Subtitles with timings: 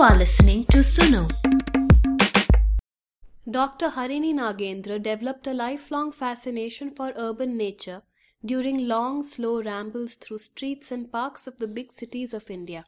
[0.00, 1.28] You are listening to Suno.
[3.50, 3.90] Dr.
[3.90, 8.00] Harini Nagendra developed a lifelong fascination for urban nature
[8.42, 12.86] during long, slow rambles through streets and parks of the big cities of India.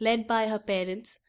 [0.00, 1.20] Led by her parents,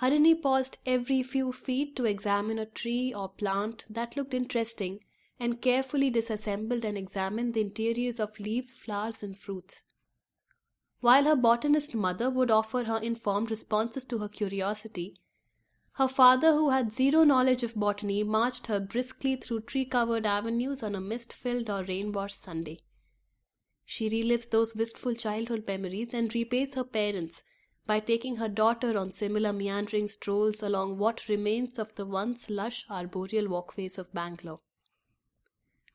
[0.00, 5.00] Harini paused every few feet to examine a tree or plant that looked interesting
[5.40, 9.82] and carefully disassembled and examined the interiors of leaves, flowers, and fruits.
[11.00, 15.20] While her botanist mother would offer her informed responses to her curiosity,
[15.92, 20.82] her father, who had zero knowledge of botany, marched her briskly through tree covered avenues
[20.82, 22.80] on a mist filled or rain washed Sunday.
[23.84, 27.42] She relives those wistful childhood memories and repays her parents
[27.86, 32.84] by taking her daughter on similar meandering strolls along what remains of the once lush
[32.90, 34.60] arboreal walkways of Bangalore.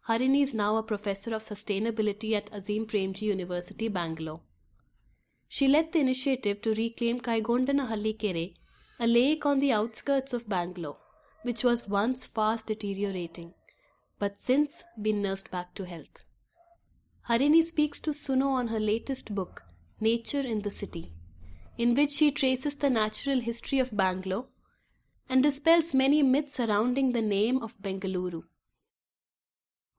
[0.08, 4.42] Harini is now a professor of sustainability at Azim Premji University, Bangalore.
[5.56, 8.56] She led the initiative to reclaim Kaigondanahalli Kere,
[9.00, 10.98] a lake on the outskirts of Bangalore,
[11.44, 13.54] which was once fast deteriorating,
[14.18, 16.22] but since been nursed back to health.
[17.30, 19.62] Harini speaks to Suno on her latest book,
[20.00, 21.14] Nature in the City,
[21.78, 24.48] in which she traces the natural history of Bangalore
[25.30, 28.42] and dispels many myths surrounding the name of Bengaluru.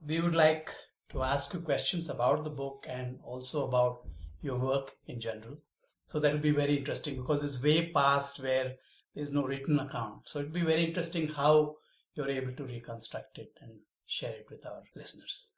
[0.05, 0.73] We would like
[1.11, 4.01] to ask you questions about the book and also about
[4.45, 5.56] your work in general.
[6.06, 8.75] So that will be very interesting because it's way past where
[9.14, 10.28] there's no written account.
[10.28, 11.77] So it'll be very interesting how
[12.14, 13.73] you're able to reconstruct it and
[14.06, 15.53] share it with our listeners.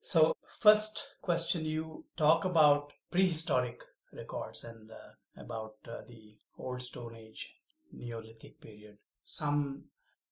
[0.00, 7.16] So, first question you talk about prehistoric records and uh, about uh, the Old Stone
[7.16, 7.54] Age,
[7.92, 9.84] Neolithic period, some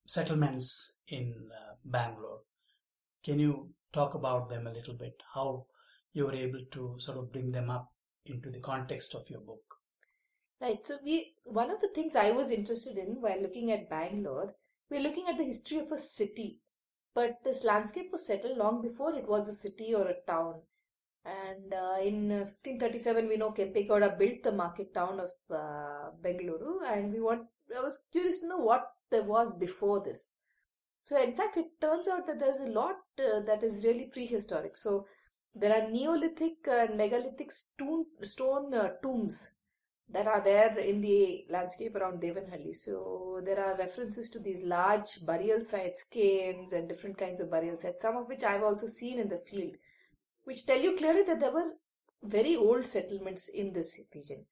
[0.07, 2.41] settlements in uh, Bangalore.
[3.25, 5.23] Can you talk about them a little bit?
[5.35, 5.67] How
[6.15, 7.93] you were able to sort of bring them up
[8.25, 9.63] into the context of your book.
[10.61, 10.85] Right.
[10.85, 14.51] So we one of the things I was interested in while looking at Bangalore,
[14.91, 16.61] we're looking at the history of a city.
[17.15, 20.63] But this landscape was settled long before it was a city or a town.
[21.25, 27.13] And uh, in 1537, we know Kempegowda built the market town of uh, Bengaluru, and
[27.13, 27.47] we want.
[27.75, 30.31] I was curious to know what there was before this.
[31.01, 34.77] So, in fact, it turns out that there's a lot uh, that is really prehistoric.
[34.77, 35.07] So,
[35.55, 39.55] there are Neolithic and megalithic stone, stone uh, tombs
[40.09, 42.75] that are there in the landscape around Devanahalli.
[42.75, 47.79] So there are references to these large burial sites, cairns, and different kinds of burial
[47.79, 49.75] sites, some of which I've also seen in the field,
[50.45, 51.73] which tell you clearly that there were
[52.23, 54.45] very old settlements in this region.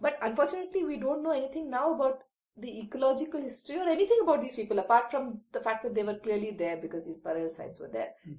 [0.00, 2.22] But unfortunately, we don't know anything now about
[2.56, 6.18] the ecological history or anything about these people apart from the fact that they were
[6.18, 8.12] clearly there because these burial sites were there.
[8.28, 8.36] Mm.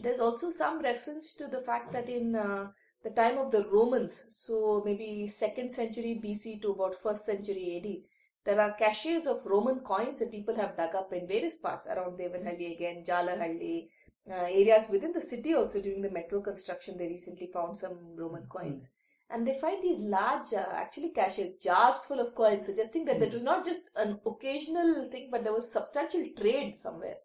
[0.00, 2.70] There's also some reference to the fact that in uh,
[3.02, 8.02] the time of the Romans, so maybe second century BC to about first century AD,
[8.44, 12.18] there are caches of Roman coins that people have dug up in various parts around
[12.18, 13.88] Devanahalli again, Jalahalli,
[14.30, 16.96] uh, areas within the city also during the metro construction.
[16.96, 18.50] They recently found some Roman mm-hmm.
[18.50, 18.90] coins.
[19.30, 23.20] And they find these large, uh, actually caches, jars full of coins, suggesting that mm.
[23.20, 27.16] that was not just an occasional thing, but there was substantial trade somewhere.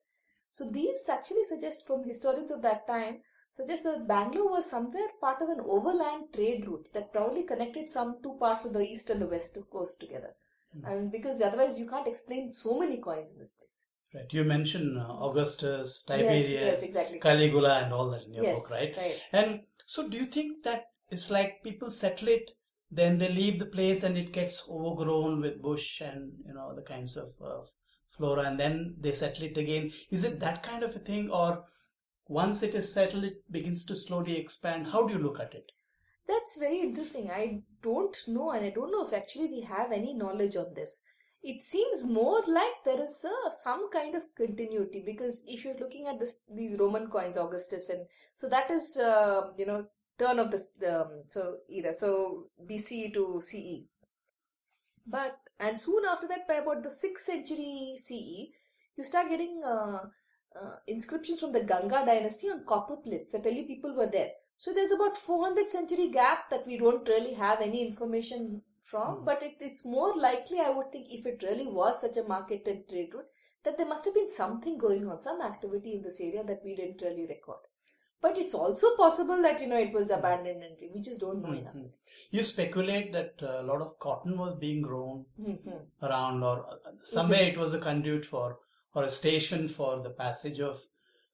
[0.52, 3.22] So these actually suggest from historians of that time
[3.52, 8.18] suggest that Bangalore was somewhere part of an overland trade route that probably connected some
[8.22, 10.36] two parts of the east and the west coast together.
[10.76, 10.88] Mm-hmm.
[10.88, 13.88] And because otherwise you can't explain so many coins in this place.
[14.14, 14.26] Right.
[14.32, 17.20] You mentioned uh, Augustus, Tiberius, yes, yes, exactly.
[17.20, 18.98] Caligula, and all that in your yes, book, right?
[18.98, 19.20] right?
[19.32, 22.52] And so, do you think that it's like people settle it,
[22.90, 26.82] then they leave the place, and it gets overgrown with bush and you know the
[26.82, 27.62] kinds of uh,
[28.20, 29.92] flora and then they settle it again.
[30.12, 31.64] Is it that kind of a thing or
[32.28, 34.88] once it is settled it begins to slowly expand?
[34.88, 35.72] How do you look at it?
[36.28, 37.32] That's very interesting.
[37.32, 41.02] I don't know and I don't know if actually we have any knowledge on this.
[41.42, 46.08] It seems more like there is a, some kind of continuity because if you're looking
[46.08, 48.06] at this, these Roman coins, Augustus, and
[48.36, 49.86] so that is, uh, you know,
[50.20, 53.88] turn of this, um, so either so BC to CE.
[55.08, 58.52] But and soon after that, by about the 6th century CE,
[58.98, 60.00] you start getting uh,
[60.56, 64.32] uh, inscriptions from the Ganga dynasty on copper plates that tell you people were there.
[64.58, 69.26] So there's about 400 century gap that we don't really have any information from, mm.
[69.26, 72.68] but it, it's more likely, I would think, if it really was such a market
[72.68, 73.28] and trade route,
[73.64, 76.76] that there must have been something going on, some activity in this area that we
[76.76, 77.60] didn't really record.
[78.22, 81.50] But it's also possible that you know it was abandoned and we just don't know
[81.50, 81.78] mm-hmm.
[81.78, 81.92] enough.
[82.32, 86.06] You speculate that a lot of cotton was being grown mm-hmm.
[86.06, 88.58] around, or uh, somewhere it was a conduit for
[88.94, 90.82] or a station for the passage of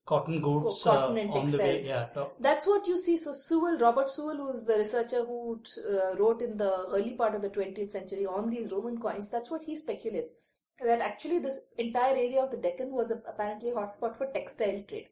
[0.05, 1.81] cotton goods Co- cotton uh, and on the way.
[1.83, 2.07] Yeah,
[2.39, 3.17] That's what you see.
[3.17, 7.41] So Sewell, Robert Sewell, who's the researcher who uh, wrote in the early part of
[7.41, 10.33] the 20th century on these Roman coins, that's what he speculates.
[10.83, 14.81] That actually this entire area of the Deccan was a, apparently a hotspot for textile
[14.87, 15.07] trade.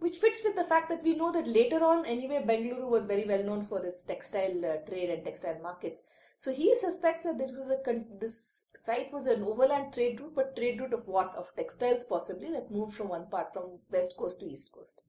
[0.00, 3.24] Which fits with the fact that we know that later on, anyway, Bengaluru was very
[3.26, 6.02] well known for this textile uh, trade and textile markets.
[6.36, 10.34] So he suspects that this was a con- this site was an overland trade route,
[10.34, 11.34] but trade route of what?
[11.36, 15.02] Of textiles possibly that moved from one part from west coast to east coast.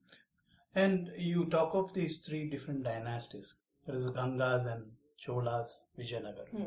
[0.74, 3.54] And you talk of these three different dynasties.
[3.86, 4.84] There is the Gangas and
[5.24, 6.48] Cholas, Vijayanagar.
[6.50, 6.64] Hmm.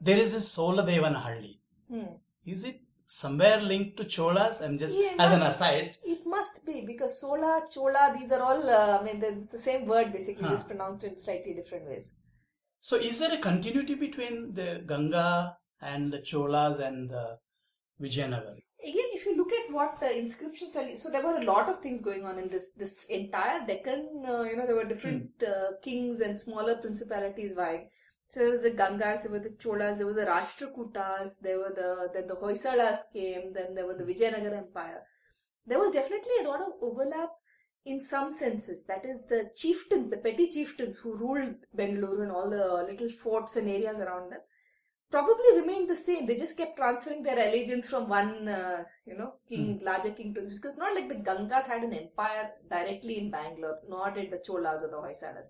[0.00, 1.58] There is this Soladevanahalli.
[1.88, 2.14] Hmm.
[2.46, 4.60] Is it somewhere linked to Cholas?
[4.60, 5.96] I'm just Yeah, as an aside.
[6.04, 9.86] It must be because Sola, Chola, these are all, uh, I mean, it's the same
[9.86, 10.50] word basically, Huh.
[10.50, 12.14] just pronounced in slightly different ways.
[12.80, 17.38] So is there a continuity between the Ganga and the Cholas and the
[18.00, 18.56] Vijayanagar?
[18.90, 21.68] Again, if you look at what the inscriptions tell you, so there were a lot
[21.68, 24.22] of things going on in this this entire Deccan.
[24.24, 27.88] Uh, you know, there were different uh, kings and smaller principalities vying.
[28.28, 31.72] So there were the Gangas, there were the Cholas, there were the Rashtrakutas, there were
[31.74, 35.02] the then the Hoysalas came, then there were the Vijayanagar Empire.
[35.66, 37.30] There was definitely a lot of overlap
[37.86, 38.84] in some senses.
[38.84, 43.56] That is, the chieftains, the petty chieftains who ruled Bengaluru and all the little forts
[43.56, 44.40] and areas around them,
[45.10, 46.26] probably remained the same.
[46.26, 50.42] They just kept transferring their allegiance from one, uh, you know, king, larger king to
[50.42, 54.38] the because not like the Gangas had an empire directly in Bangalore, nor did the
[54.38, 55.48] Cholas or the Hoysalas.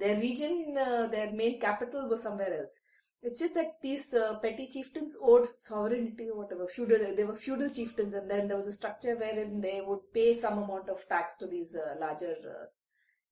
[0.00, 2.78] Their region, uh, their main capital was somewhere else.
[3.22, 7.68] It's just that these uh, petty chieftains owed sovereignty or whatever, feudal, they were feudal
[7.68, 11.36] chieftains, and then there was a structure wherein they would pay some amount of tax
[11.36, 12.64] to these uh, larger, uh,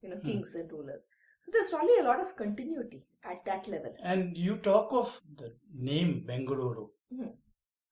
[0.02, 1.08] you know, kings and rulers.
[1.38, 3.94] So there's probably a lot of continuity at that level.
[4.02, 7.28] And you talk of the name Bengaluru Hmm.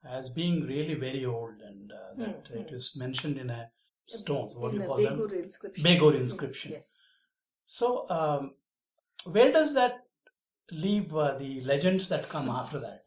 [0.04, 3.70] as being really very old, and uh, that Hmm, it is mentioned in a
[4.06, 4.54] stones.
[4.54, 5.44] What in do you call Begur them?
[5.44, 5.84] inscription.
[5.84, 6.72] Begur inscription.
[6.72, 7.00] Yes.
[7.64, 8.54] So, um,
[9.26, 10.04] where does that
[10.70, 13.02] leave uh, the legends that come after that?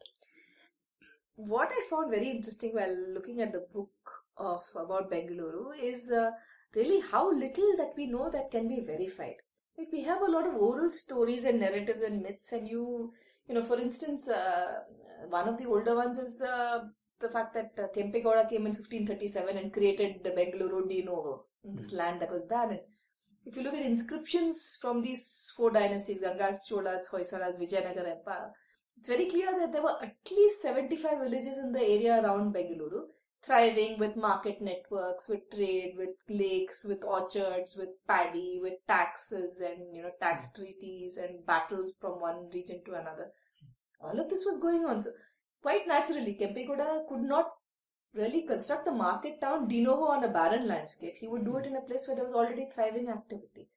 [1.36, 3.90] What I found very interesting while looking at the book
[4.36, 6.32] of about Bengaluru is uh,
[6.74, 9.36] really how little that we know that can be verified.
[9.78, 13.12] Like we have a lot of oral stories and narratives and myths, and you,
[13.48, 14.80] you know, for instance, uh,
[15.28, 16.80] one of the older ones is uh,
[17.20, 21.92] the fact that uh, Kempegowda came in 1537 and created the Bengaluru de novo, this
[21.92, 22.80] land that was barren.
[23.46, 28.50] If you look at inscriptions from these four dynasties, Gangas, Cholas, Hoysalas, Vijayanagar Empire,
[28.98, 33.04] it's very clear that there were at least 75 villages in the area around Bengaluru,
[33.42, 39.94] thriving with market networks, with trade, with lakes, with orchards, with paddy, with taxes and
[39.94, 40.62] you know tax hmm.
[40.62, 43.30] treaties and battles from one region to another.
[44.00, 45.00] All of this was going on.
[45.00, 45.10] So
[45.62, 47.52] quite naturally, Kempegowda could not
[48.14, 51.16] really construct a market town de novo on a barren landscape.
[51.16, 53.68] He would do it in a place where there was already thriving activity.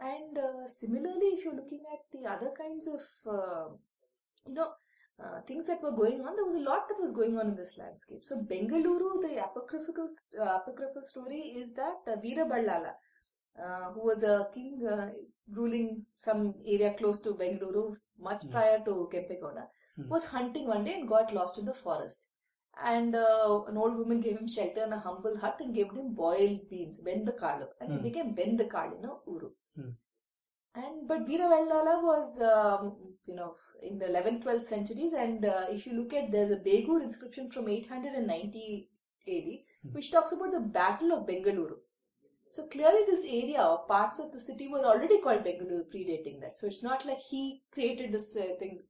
[0.00, 3.00] And uh, similarly, if you're looking at the other kinds of,
[3.32, 3.68] uh,
[4.46, 4.68] you know,
[5.22, 7.56] uh, things that were going on, there was a lot that was going on in
[7.56, 8.24] this landscape.
[8.24, 10.08] So Bengaluru, the apocryphal
[10.40, 12.94] uh, apocryphal story is that uh, Veera Ballala,
[13.64, 15.10] uh, who was a king uh,
[15.56, 18.50] ruling some area close to Bengaluru much Mm.
[18.50, 19.68] prior to Kempegowda,
[19.98, 20.08] Mm.
[20.08, 22.30] was hunting one day and got lost in the forest.
[22.82, 26.14] And uh, an old woman gave him shelter in a humble hut and gave him
[26.14, 28.02] boiled beans, Bendakalu, and he Mm.
[28.02, 29.50] became Bendakalu, no Uru.
[29.78, 29.94] Mm.
[30.74, 35.66] And but Veera Ballala was, um, you know, in the 11th, 12th centuries, and uh,
[35.70, 38.88] if you look at there's a Begur inscription from 890
[39.28, 41.76] AD, which talks about the Battle of Bengaluru.
[42.50, 46.56] So clearly, this area or parts of the city were already called Bengaluru, predating that.
[46.56, 48.82] So it's not like he created this uh, thing.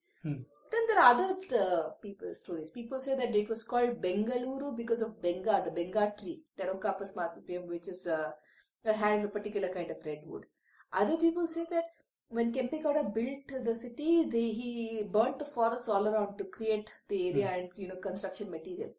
[0.71, 2.71] Then there are other uh, people stories.
[2.71, 7.67] People say that it was called Bengaluru because of Benga, the Benga tree, Pterocarpus marsupium,
[7.67, 8.33] which is uh,
[8.85, 10.45] has a particular kind of redwood.
[10.93, 11.85] Other people say that
[12.29, 17.29] when Kempegowda built the city, they, he burnt the forests all around to create the
[17.31, 18.91] area and you know construction material.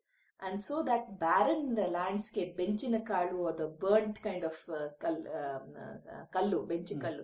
[0.41, 5.73] And so that barren uh, landscape, Benchinakalu or the burnt kind of uh, kal, um,
[5.77, 7.23] uh, kallu, Benchikallu,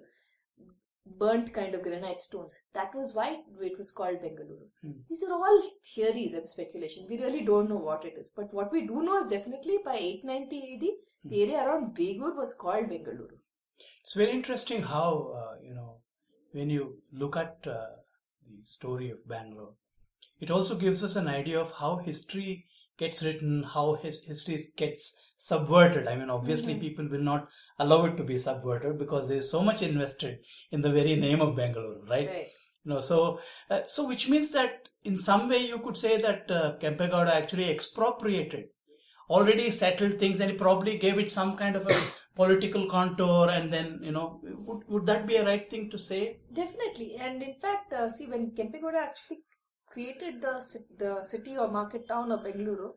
[1.06, 2.64] burnt kind of granite stones.
[2.74, 4.68] That was why it was called Bengaluru.
[4.82, 4.92] Hmm.
[5.10, 7.08] These are all theories and speculations.
[7.10, 8.32] We really don't know what it is.
[8.36, 12.54] But what we do know is definitely by 890 AD, the area around Begur was
[12.54, 13.38] called Bengaluru.
[14.02, 15.98] It's very interesting how, uh, you know,
[16.52, 17.86] when you look at uh,
[18.48, 19.74] the story of Bangalore,
[20.40, 22.66] it also gives us an idea of how history
[22.98, 26.08] gets written, how his history gets subverted.
[26.08, 26.82] I mean, obviously, Mhm.
[26.86, 27.48] people will not
[27.86, 31.56] allow it to be subverted because there's so much invested in the very name of
[31.60, 32.30] Bangalore, right?
[32.84, 33.18] You know, so
[33.70, 37.70] uh, so which means that in some way you could say that uh, Kempegowda actually
[37.76, 38.70] expropriated
[39.30, 41.98] already settled things and he probably gave it some kind of a
[42.42, 44.26] political contour and then you know
[44.68, 46.22] would, would that be a right thing to say
[46.62, 49.40] Definitely, and in fact, uh, see when Kempegowda actually
[49.94, 50.54] created the
[51.04, 52.92] the city or market town of Bengaluru,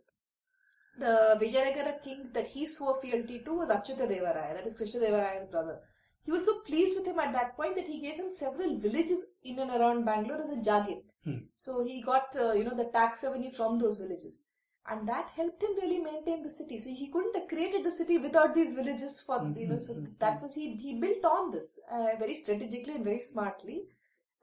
[0.99, 5.01] the Vijayanagara king that he swore fealty to was Achyuta Deva Raya, that is Krishna
[5.01, 5.81] Deva Raya's brother.
[6.23, 9.27] He was so pleased with him at that point that he gave him several villages
[9.43, 11.03] in and around Bangalore as a jagir.
[11.25, 11.39] Hmm.
[11.55, 14.43] So he got uh, you know the tax revenue from those villages,
[14.87, 16.79] and that helped him really maintain the city.
[16.79, 19.21] So he couldn't have created the city without these villages.
[19.21, 22.35] For you know, so Mhm, mhm, that was he he built on this uh, very
[22.35, 23.79] strategically and very smartly,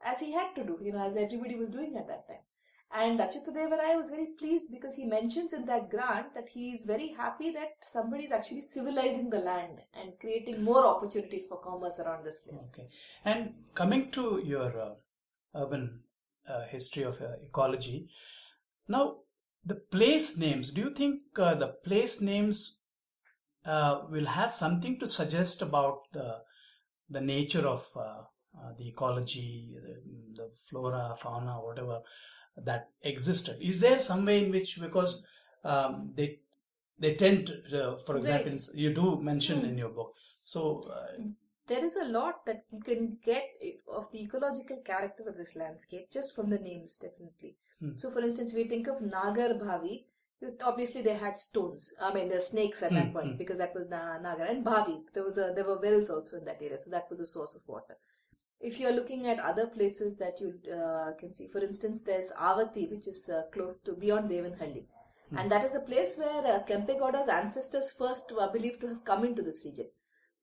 [0.04, 0.78] as he had to do.
[0.82, 2.44] You know, as everybody was doing at that time.
[2.94, 6.84] And Achyuta Deva was very pleased because he mentions in that grant that he is
[6.84, 11.98] very happy that somebody is actually civilizing the land and creating more opportunities for commerce
[12.00, 12.68] around this place.
[12.68, 12.88] okay
[13.24, 14.90] and coming to your uh,
[15.54, 16.00] urban
[16.46, 18.08] uh, history of uh, ecology
[18.88, 19.16] now
[19.64, 22.78] the place names do you think uh, the place names
[23.64, 26.38] uh, will have something to suggest about the
[27.08, 28.22] the nature of uh,
[28.78, 32.00] the ecology the, the flora fauna whatever
[32.56, 35.24] that existed is there some way in which because
[35.64, 36.38] um, they
[36.98, 39.66] they tend to, uh, for example you do mention Hmm.
[39.70, 41.22] in your book so uh,
[41.66, 43.44] There is a lot that you can get
[43.88, 47.56] of the ecological character of this landscape just from the names, definitely.
[47.80, 47.96] Hmm.
[47.96, 50.04] So, for instance, we think of Nagar Bhavi.
[50.64, 51.94] Obviously, they had stones.
[52.00, 53.36] I mean, the snakes at that Hmm, point hmm.
[53.36, 54.96] because that was Nagar and Bhavi.
[55.14, 57.54] There was a there were wells also in that area, so that was a source
[57.54, 57.96] of water.
[58.62, 62.32] If you are looking at other places that you uh, can see, for instance, there's
[62.40, 64.84] Avati, which is uh, close to beyond Devanhalli.
[65.34, 69.24] And that is the place where uh, Kempegowda's ancestors first were believed to have come
[69.24, 69.86] into this region.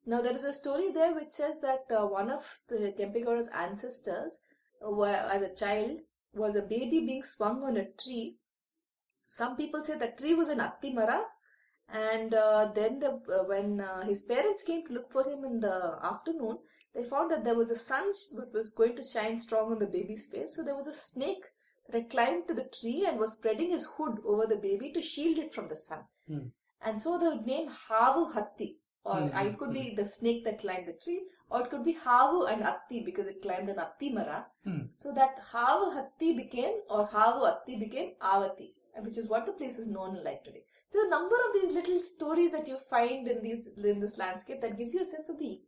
[0.05, 4.41] Now, there is a story there which says that uh, one of the Kempegowda's ancestors,
[4.81, 5.99] were, as a child,
[6.33, 8.37] was a baby being swung on a tree.
[9.25, 11.21] Some people say that tree was an Attimara,
[11.91, 15.59] and uh, then the, uh, when uh, his parents came to look for him in
[15.59, 16.59] the afternoon,
[16.93, 19.87] they found that there was a sun that was going to shine strong on the
[19.87, 20.55] baby's face.
[20.55, 21.45] So there was a snake
[21.89, 25.01] that had climbed to the tree and was spreading his hood over the baby to
[25.01, 25.99] shield it from the sun.
[26.27, 26.47] Hmm.
[26.81, 30.43] And so the name Havu Hatti, or Hmm, uh, hmm, it could be the snake
[30.45, 33.77] that climbed the tree, or it could be Havu and Atti because it climbed an
[33.77, 34.45] Atti Mara.
[34.63, 34.81] Hmm.
[34.95, 39.77] So that Havu Hatti became, or Havu Atti became Avati, which is what the place
[39.79, 40.63] is known like today.
[40.89, 44.61] So a number of these little stories that you find in these in this landscape
[44.61, 45.61] that gives you a sense of the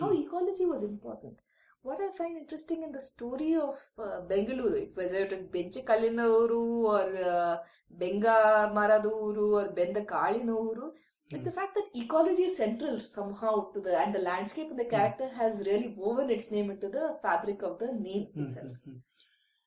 [0.00, 0.20] how Hmm.
[0.22, 1.38] ecology was important.
[1.82, 5.32] What I find interesting in the story of uh, Bengaluru, it- whether it
[5.88, 6.62] Kalinavuru
[6.94, 7.56] or uh,
[7.90, 10.92] Benga Maraduru or Benda Kalinavuru,
[11.32, 11.44] is Hmm.
[11.44, 15.28] the fact that ecology is central somehow to the and the landscape and the character
[15.28, 18.76] has really woven its name into the fabric of the name Hmm, itself.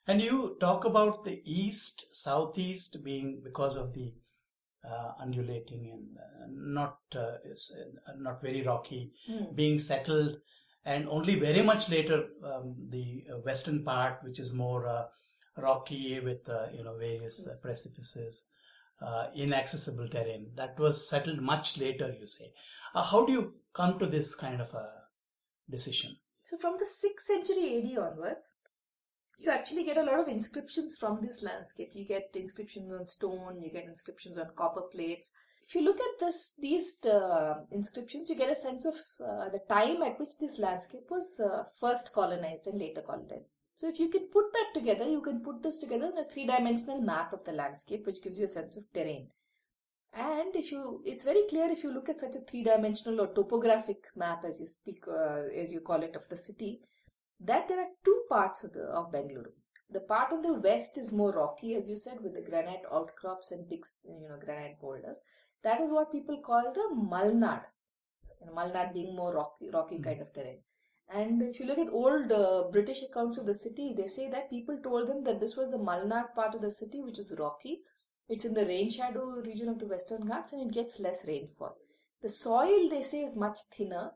[0.08, 4.14] And you talk about the east, southeast being because of the
[4.88, 7.74] uh, undulating and uh, not uh, is,
[8.08, 9.54] uh, not very rocky, Hmm.
[9.54, 10.38] being settled,
[10.86, 15.06] and only very much later um, the uh, western part, which is more uh,
[15.58, 17.62] rocky with uh, you know various uh, Yes.
[17.62, 18.46] precipices,
[19.02, 20.52] uh, inaccessible terrain.
[20.56, 22.16] That was settled much later.
[22.18, 22.54] You say,
[22.96, 24.88] uh, how do you come to this kind of a
[25.70, 26.18] decision?
[26.44, 28.54] So from the 6th century AD onwards,
[29.38, 31.92] you actually get a lot of inscriptions from this landscape.
[31.94, 35.32] You get inscriptions on stone, you get inscriptions on copper plates.
[35.68, 39.62] If you look at this, these uh, inscriptions, you get a sense of uh, the
[39.70, 43.50] time at which this landscape was uh, first colonized and later colonized.
[43.76, 47.02] So if you can put that together, you can put this together in a three-dimensional
[47.02, 49.28] map of the landscape, which gives you a sense of terrain.
[50.14, 54.06] And if you, it's very clear if you look at such a three-dimensional or topographic
[54.16, 56.80] map, as you speak, uh, as you call it, of the city,
[57.40, 59.52] that there are two parts of the of Bengaluru.
[59.90, 63.52] The part on the west is more rocky, as you said, with the granite outcrops
[63.52, 65.22] and big, you know, granite boulders.
[65.64, 67.64] That is what people call the Malnad.
[68.42, 70.60] You know, Malnad being more rocky, rocky kind of terrain.
[71.10, 74.50] And if you look at old uh, British accounts of the city, they say that
[74.50, 77.82] people told them that this was the Malnad part of the city, which is rocky.
[78.28, 81.78] It's in the rain shadow region of the Western Ghats and it gets less rainfall.
[82.22, 84.12] The soil, they say, is much thinner.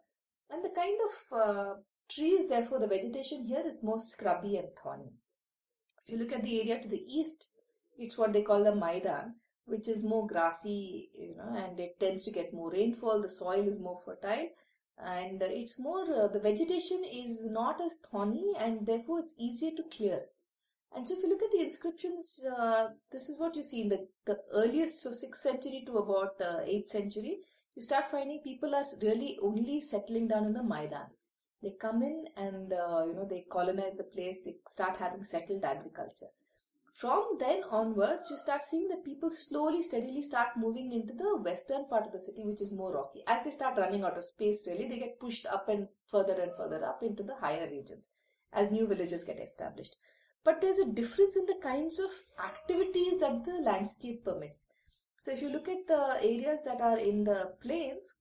[0.49, 1.73] And the kind of uh,
[2.13, 5.13] trees, therefore, the vegetation here is more scrubby and thorny.
[6.05, 7.49] If you look at the area to the east,
[7.97, 12.23] it's what they call the Maidan, which is more grassy, you know, and it tends
[12.25, 13.21] to get more rainfall.
[13.21, 14.49] The soil is more fertile,
[14.97, 19.83] and it's more, uh, the vegetation is not as thorny, and therefore it's easier to
[19.83, 20.21] clear.
[20.93, 23.89] And so, if you look at the inscriptions, uh, this is what you see in
[23.89, 27.37] the, the earliest, so 6th century to about uh, 8th century,
[27.75, 31.07] you start finding people are really only settling down in the Maidan.
[31.61, 35.63] They come in and, uh, you know, they colonize the place, they start having settled
[35.63, 36.31] agriculture.
[36.93, 41.85] from then onwards, you start seeing that people slowly, steadily start moving into the western
[41.85, 43.23] part of the city, which is more rocky.
[43.27, 46.55] As they start running out of space, really, they get pushed up and further and
[46.55, 48.11] further up into the higher regions
[48.53, 49.95] as new villages get established.
[50.43, 52.11] But there's a difference in the kinds of
[52.43, 54.67] activities that the landscape permits.
[55.17, 58.15] So if you look at the areas that are in the plains,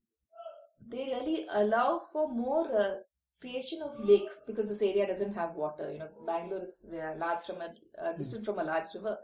[0.86, 2.94] they really allow for more uh,
[3.40, 5.90] creation of lakes because this area doesn't have water.
[5.92, 7.70] You know, Bangalore is large from a
[8.02, 9.18] uh, distant from a large river,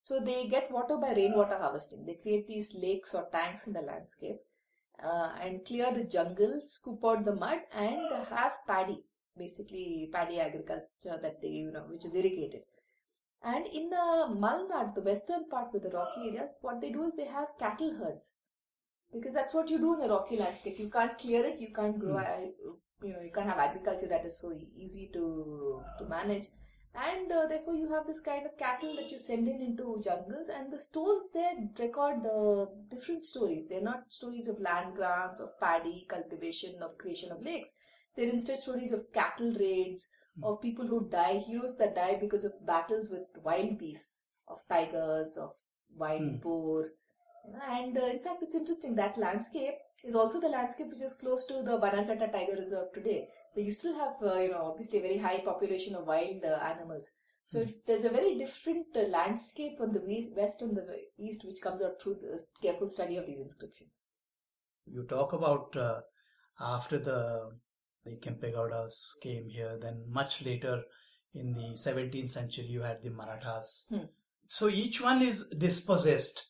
[0.00, 2.04] so they get water by rainwater harvesting.
[2.06, 4.38] They create these lakes or tanks in the landscape
[5.02, 9.04] uh, and clear the jungle, scoop out the mud, and have paddy,
[9.36, 12.62] basically paddy agriculture that they you know which is irrigated.
[13.42, 13.96] And in the
[14.44, 17.94] Malnad, the western part with the rocky areas, what they do is they have cattle
[17.94, 18.34] herds
[19.12, 20.78] because that's what you do in a rocky landscape.
[20.78, 22.76] You can't clear it, you can't grow, Mm.
[23.02, 26.46] You know, you can't have agriculture that is so easy to to manage,
[26.94, 30.48] and uh, therefore you have this kind of cattle that you send in into jungles,
[30.48, 33.68] and the stones there record uh, different stories.
[33.68, 37.74] They're not stories of land grants, of paddy cultivation, of creation of lakes.
[38.16, 40.10] They're instead stories of cattle raids,
[40.42, 45.36] of people who die, heroes that die because of battles with wild beasts, of tigers,
[45.36, 45.52] of
[45.96, 46.36] wild Hmm.
[46.40, 46.92] boar.
[47.70, 49.74] And uh, in fact, it's interesting that landscape
[50.04, 53.72] is also the landscape which is close to the Bannerghatta Tiger Reserve today, where you
[53.72, 57.12] still have, uh, you know, obviously a very high population of wild uh, animals.
[57.44, 60.86] So there's a very different uh, landscape on the west and the
[61.18, 64.02] east, which comes out through the careful study of these inscriptions.
[64.86, 66.00] You talk about uh,
[66.60, 67.52] after the
[68.04, 70.82] the Kempegowdas came here, then much later
[71.34, 73.86] in the 17th century you had the Marathas.
[73.90, 74.06] Hmm.
[74.46, 76.48] So each one is dispossessed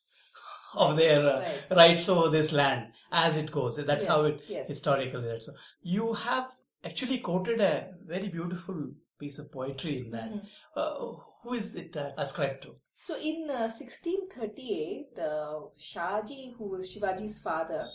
[0.75, 1.76] of their uh, Right.
[1.76, 3.76] rights over this land as it goes.
[3.76, 4.68] That's Yes, how it yes.
[4.68, 5.22] historically.
[5.26, 5.48] That's
[5.82, 6.50] you have
[6.84, 10.30] actually quoted a very beautiful piece of poetry in that.
[10.30, 10.46] Mhm.
[10.76, 10.94] Uh,
[11.42, 12.75] who is it uh, ascribed to?
[12.98, 17.87] So in uh, 1638, uh, Shahji, who was Shivaji's father,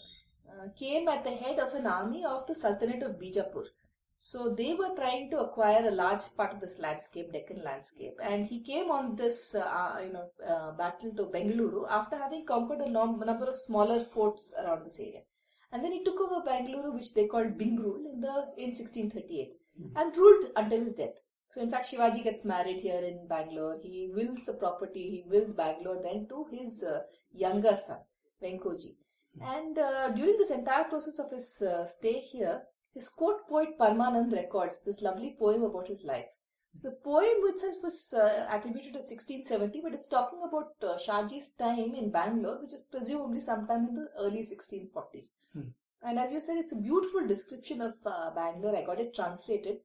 [0.49, 3.65] uh, came at the head of an army of the Sultanate of Bijapur.
[4.15, 8.45] So they were trying to acquire a large part of this landscape, Deccan landscape, and
[8.45, 12.81] he came on this, uh, uh, you know, uh, battle to Bengaluru after having conquered
[12.81, 15.23] a nom- number of smaller forts around this area.
[15.71, 19.53] And then he took over Bengaluru, which they called Bingrul, in the in 1638,
[19.95, 21.17] and ruled until his death.
[21.49, 23.77] So in fact, Shivaji gets married here in Bangalore.
[23.81, 27.99] He wills the property, he wills Bangalore then to his uh, younger son,
[28.41, 28.95] Venkoji.
[29.41, 32.61] And uh, during this entire process of his uh, stay here,
[32.93, 36.29] his court poet Parmanand records this lovely poem about his life.
[36.75, 41.51] So the poem itself was uh, attributed to 1670, but it's talking about uh, Shahji's
[41.51, 45.33] time in Bangalore, which is presumably sometime in the early 1640s.
[45.53, 45.69] Hmm.
[46.01, 48.75] And as you said, it's a beautiful description of uh, Bangalore.
[48.75, 49.77] I got it translated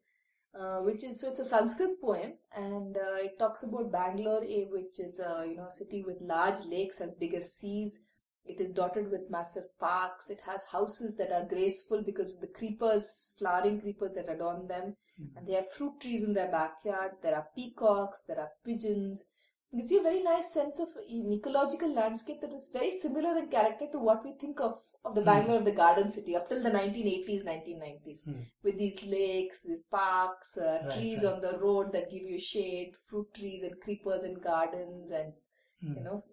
[0.58, 4.64] uh, which is so it's a Sanskrit poem, and uh, it talks about Bangalore, eh,
[4.70, 8.00] which is a you know a city with large lakes as big as seas.
[8.44, 10.30] It is dotted with massive parks.
[10.30, 14.96] It has houses that are graceful because of the creepers, flowering creepers that adorn them,
[15.36, 17.12] and they have fruit trees in their backyard.
[17.22, 19.30] There are peacocks, there are pigeons.
[19.72, 23.38] It gives you a very nice sense of an ecological landscape that was very similar
[23.38, 26.48] in character to what we think of of the Bangalore of the Garden City up
[26.48, 28.40] till the 1980s, 1990s Hmm.
[28.62, 31.32] with these lakes, these parks, uh, Right, trees right.
[31.34, 35.32] on the road that give you shade, fruit trees and creepers in gardens, and
[35.80, 35.94] Hmm.
[35.96, 36.24] you know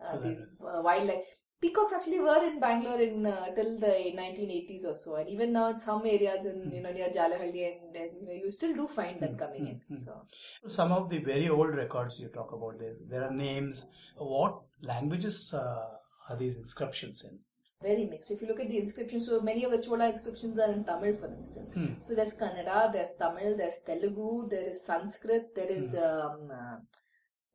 [0.00, 1.26] uh, So these uh, wildlife.
[1.60, 5.68] Peacocks actually were in Bangalore in uh, till the 1980s or so, and even now
[5.70, 8.86] in some areas in you know near Jalahalli and, and you know you still do
[8.86, 9.80] find them Hmm, coming hmm, in.
[9.96, 10.02] hmm.
[10.04, 13.86] So Some of the very old records you talk about there, there are names.
[14.18, 15.86] What languages uh,
[16.28, 17.38] are these inscriptions in?
[17.82, 18.30] very mixed.
[18.30, 21.14] If you look at the inscriptions, so many of the Chola inscriptions are in Tamil,
[21.14, 21.74] for instance.
[21.74, 21.92] Hmm.
[22.06, 26.76] So there's Kannada, there's Tamil, there's Telugu, there is Sanskrit, there is um, uh,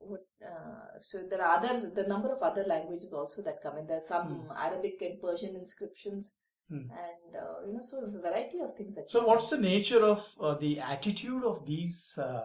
[0.10, 3.88] what, uh, so there are other the number of other languages also that come in.
[3.88, 6.38] There's some Arabic and Persian inscriptions,
[6.70, 6.88] Hmm.
[7.06, 9.10] and uh, you know, so a variety of things that.
[9.10, 12.44] So, what's the nature of uh, the attitude of these uh,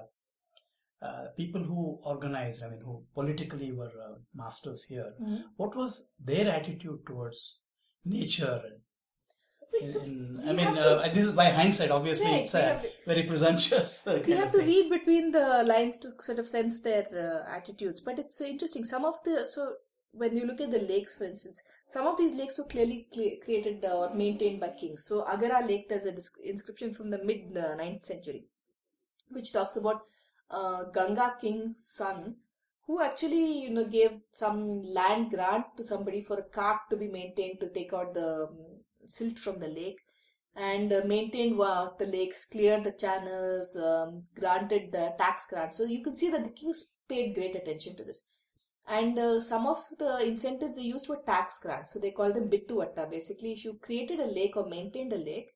[1.00, 2.64] uh, people who organized?
[2.64, 5.12] I mean, who politically were uh, masters here.
[5.20, 5.42] Mhm.
[5.56, 7.60] What was their attitude towards
[8.04, 8.60] nature?
[8.64, 8.80] And,
[9.86, 11.90] so in- I mean, to- uh, this is by hindsight.
[11.90, 15.98] Obviously, Right, it's a have- very presumptuous uh, we have to read between the lines
[15.98, 19.74] to sort of sense their uh, attitudes but it's uh, interesting some of the so
[20.12, 21.62] when you look at the lakes for instance
[21.94, 25.60] some of these lakes were clearly cle- created uh, or maintained by kings so agara
[25.68, 28.42] lake there's a dis- inscription from the mid uh, 9th century
[29.30, 30.00] which talks about
[30.50, 32.36] uh, ganga king's son
[32.86, 34.60] who actually you know gave some
[34.98, 38.56] land grant to somebody for a cart to be maintained to take out the um,
[39.08, 40.00] silt from the lake
[40.54, 45.76] and uh, maintained the lakes, cleared the channels, um, granted the tax grants.
[45.76, 48.26] So you can see that the kings paid great attention to this.
[48.88, 51.92] And uh, some of the incentives they used were tax grants.
[51.92, 53.08] So they call them bittu atta.
[53.10, 55.50] Basically, if you created a lake or maintained a lake,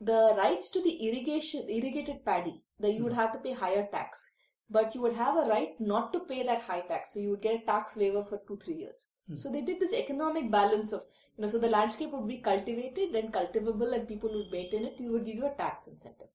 [0.00, 4.34] the rights to the irrigation, irrigated paddy, that you would have to pay higher tax.
[4.72, 7.14] But you would have a right not to pay that high tax.
[7.14, 9.08] So you would get a tax waiver for two, three years.
[9.28, 9.34] Hmm.
[9.34, 11.02] So they did this economic balance of,
[11.36, 15.00] you know, so the landscape would be cultivated and cultivable and people would maintain it.
[15.00, 16.28] You would give you a tax incentive.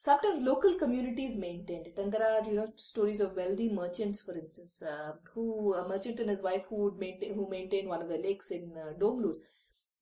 [0.00, 4.34] Sometimes local communities maintained it, and there are you know stories of wealthy merchants, for
[4.42, 8.08] instance, uh, who a merchant and his wife who would maintain who maintained one of
[8.08, 9.34] the lakes in uh, Domlur,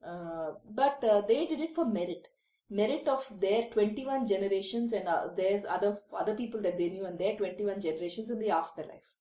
[0.07, 0.51] uh,
[0.83, 2.29] but uh, they did it for merit,
[2.69, 7.19] merit of their 21 generations and uh, there's other other people that they knew and
[7.19, 9.13] their 21 generations in the afterlife.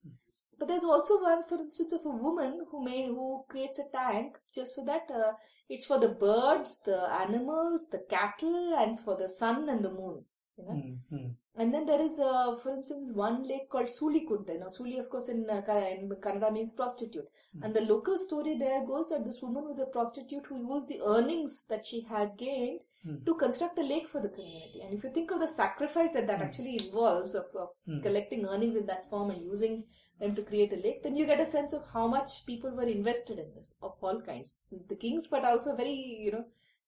[0.58, 4.38] But there's also one, for instance, of a woman who made who creates a tank
[4.54, 5.34] just so that uh,
[5.70, 10.24] it's for the birds, the animals, the cattle, and for the sun and the moon.
[10.58, 10.72] You know?
[10.72, 11.28] Mm-hmm.
[11.58, 14.60] And then there is, uh, for instance, one lake called Suli Kunta.
[14.60, 17.28] Now, Suli, of course, in, uh, in Kannada means prostitute.
[17.62, 21.02] And the local story there goes that this woman was a prostitute who used the
[21.06, 23.18] earnings that she had gained Hmm.
[23.26, 24.82] to construct a lake for the community.
[24.84, 28.00] And if you think of the sacrifice that that actually involves of, of Hmm.
[28.02, 29.84] collecting earnings in that form and using
[30.20, 32.88] them to create a lake, then you get a sense of how much people were
[32.94, 34.58] invested in this of all kinds.
[34.90, 35.94] The kings, but also very,
[36.26, 36.46] you know,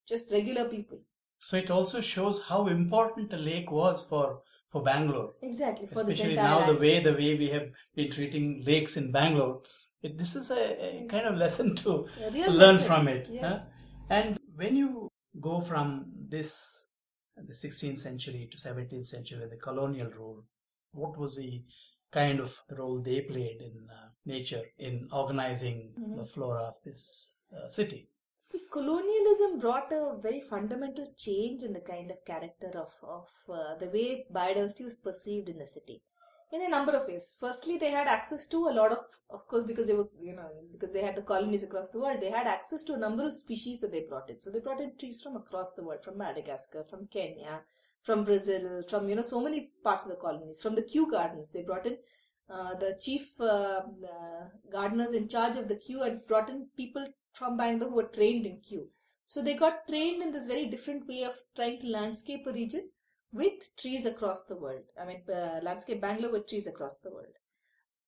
[0.07, 0.99] just regular people.
[1.39, 5.33] So it also shows how important a lake was for for Bangalore.
[5.41, 5.87] Exactly.
[5.87, 7.67] For especially now the way the way we have
[7.99, 9.61] been treating lakes in Bangalore.
[10.01, 12.79] It, this is a, a kind of lesson to learn lesson.
[12.87, 13.29] from it.
[13.31, 13.43] Yes.
[13.45, 13.59] huh?
[14.09, 16.83] And when you go from this
[17.35, 20.43] the 16th century to 17th century, the colonial rule,
[20.91, 21.63] what was the
[22.11, 26.15] kind of role they played in uh, nature in organizing Mhm.
[26.17, 28.09] the flora of this uh, city?
[28.51, 33.75] The colonialism brought a very fundamental change in the kind of character of, of uh,
[33.77, 36.01] the way biodiversity was perceived in the city
[36.51, 37.35] in a number of ways.
[37.39, 40.49] Firstly, they had access to a lot of, of course, because they were, you know,
[40.71, 43.33] because they had the colonies across the world, they had access to a number of
[43.33, 44.39] species that they brought in.
[44.39, 47.61] So they brought in trees from across the world, from Madagascar, from Kenya,
[48.03, 50.61] from Brazil, from, you know, so many parts of the colonies.
[50.61, 51.97] From the Kew Gardens, they brought in
[52.49, 57.05] uh, the chief uh, uh, gardeners in charge of the Kew and brought in people
[57.33, 58.87] from Bangalore who were trained in Kew.
[59.25, 62.89] So they got trained in this very different way of trying to landscape a region
[63.31, 64.83] with trees across the world.
[64.99, 67.35] I mean, uh, landscape Bangalore with trees across the world.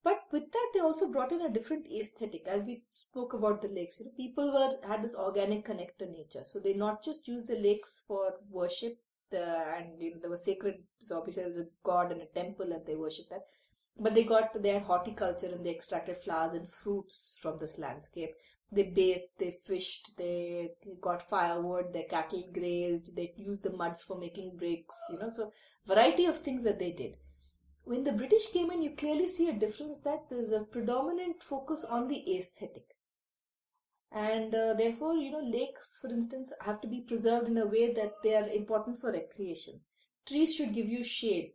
[0.04, 2.48] But with that, they also brought in a different aesthetic.
[2.48, 6.06] As we spoke about the lakes, you know, people were had this organic connect to
[6.06, 6.44] nature.
[6.44, 8.98] So they not just used the lakes for worship,
[9.32, 9.44] the
[9.78, 10.84] and you know, there was sacred.
[11.00, 13.46] So obviously, there was a god and a temple, and they worshipped that.
[13.98, 18.34] But they got had horticulture and they extracted flowers and fruits from this landscape.
[18.72, 20.72] They bathed, they fished, they
[21.02, 25.52] got firewood, their cattle grazed, they used the muds for making bricks, you know, so
[25.88, 27.16] variety of things that they did.
[27.84, 31.84] When the British came in, you clearly see a difference that there's a predominant focus
[31.84, 32.96] on the aesthetic.
[34.12, 37.92] And uh, therefore, you know, lakes, for instance, have to be preserved in a way
[37.94, 39.82] that they are important for recreation.
[40.28, 41.54] Trees should give you shade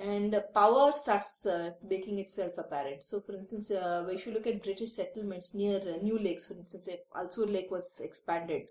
[0.00, 3.02] and uh, power starts uh, making itself apparent.
[3.04, 6.54] So, for instance, uh, if you look at British settlements near uh, new lakes, for
[6.54, 8.62] instance, if Alsur Lake was expanded,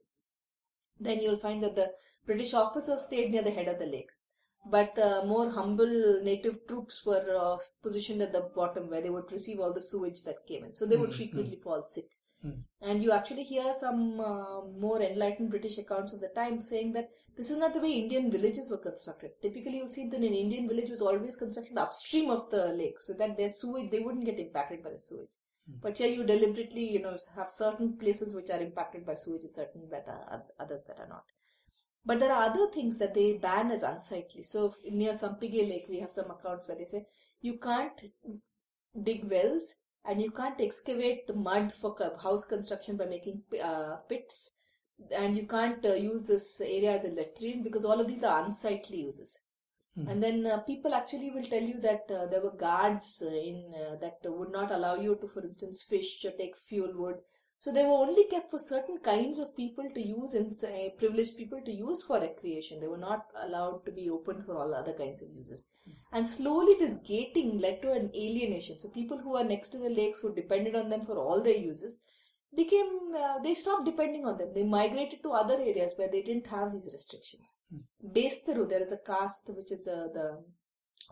[0.99, 1.91] then you'll find that the
[2.25, 4.09] British officers stayed near the head of the lake.
[4.69, 9.31] But the more humble native troops were uh, positioned at the bottom where they would
[9.31, 10.73] receive all the sewage that came in.
[10.73, 12.05] So they would Mm, frequently fall sick.
[12.47, 12.63] Mm.
[12.81, 17.09] And you actually hear some uh, more enlightened British accounts of the time saying that
[17.35, 19.31] this is not the way Indian villages were constructed.
[19.41, 23.13] Typically, you'll see that an Indian village was always constructed upstream of the lake so
[23.13, 25.35] that their sewage, they wouldn't get impacted by the sewage.
[25.69, 25.81] Mm.
[25.81, 29.53] But here you deliberately, you know, have certain places which are impacted by sewage and
[29.53, 31.23] certain that are others that are not.
[32.05, 34.43] But there are other things that they ban as unsightly.
[34.43, 37.05] So near Sampige Lake, we have some accounts where they say
[37.41, 38.01] you can't
[39.03, 39.75] dig wells
[40.07, 44.57] and you can't excavate mud for house construction by making uh, pits,
[45.15, 48.43] and you can't uh, use this area as a latrine because all of these are
[48.45, 49.43] unsightly uses.
[49.95, 50.07] Hmm.
[50.07, 53.73] And then uh, people actually will tell you that uh, there were guards uh, in
[53.75, 57.15] uh, that would not allow you to, for instance, fish or take fuel wood.
[57.59, 61.37] So they were only kept for certain kinds of people to use and say, privileged
[61.37, 62.79] people to use for recreation.
[62.79, 65.67] They were not allowed to be open for all other kinds of uses.
[66.11, 68.79] And slowly this gating led to an alienation.
[68.79, 71.57] So people who are next to the lakes who depended on them for all their
[71.57, 72.03] uses
[72.55, 74.49] became, uh, they stopped depending on them.
[74.53, 77.55] They migrated to other areas where they didn't have these restrictions.
[78.05, 80.43] Besteru, there is a caste which is uh, the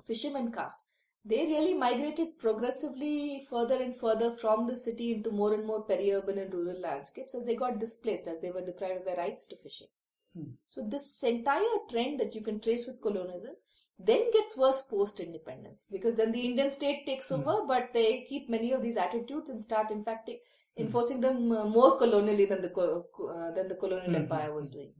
[0.06, 0.84] fisherman caste.
[1.28, 6.38] They really migrated progressively further and further from the city into more and more peri-urban
[6.38, 9.56] and rural landscapes as they got displaced as they were deprived of their rights to
[9.56, 9.88] fishing.
[10.36, 10.52] Hmm.
[10.66, 13.56] So this entire trend that you can trace with colonialism
[13.98, 17.36] then gets worse post independence because then the Indian state takes Hmm.
[17.36, 20.84] over, but they keep many of these attitudes and start, in fact, Hmm.
[20.84, 24.22] enforcing them uh, more colonially than the uh, than the colonial Hmm.
[24.24, 24.94] empire was doing.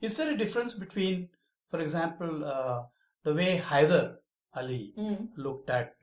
[0.00, 1.28] Is there a difference between,
[1.68, 2.84] for example, uh,
[3.24, 4.17] the way Hyder
[4.54, 5.28] Ali Mm.
[5.36, 5.94] looked at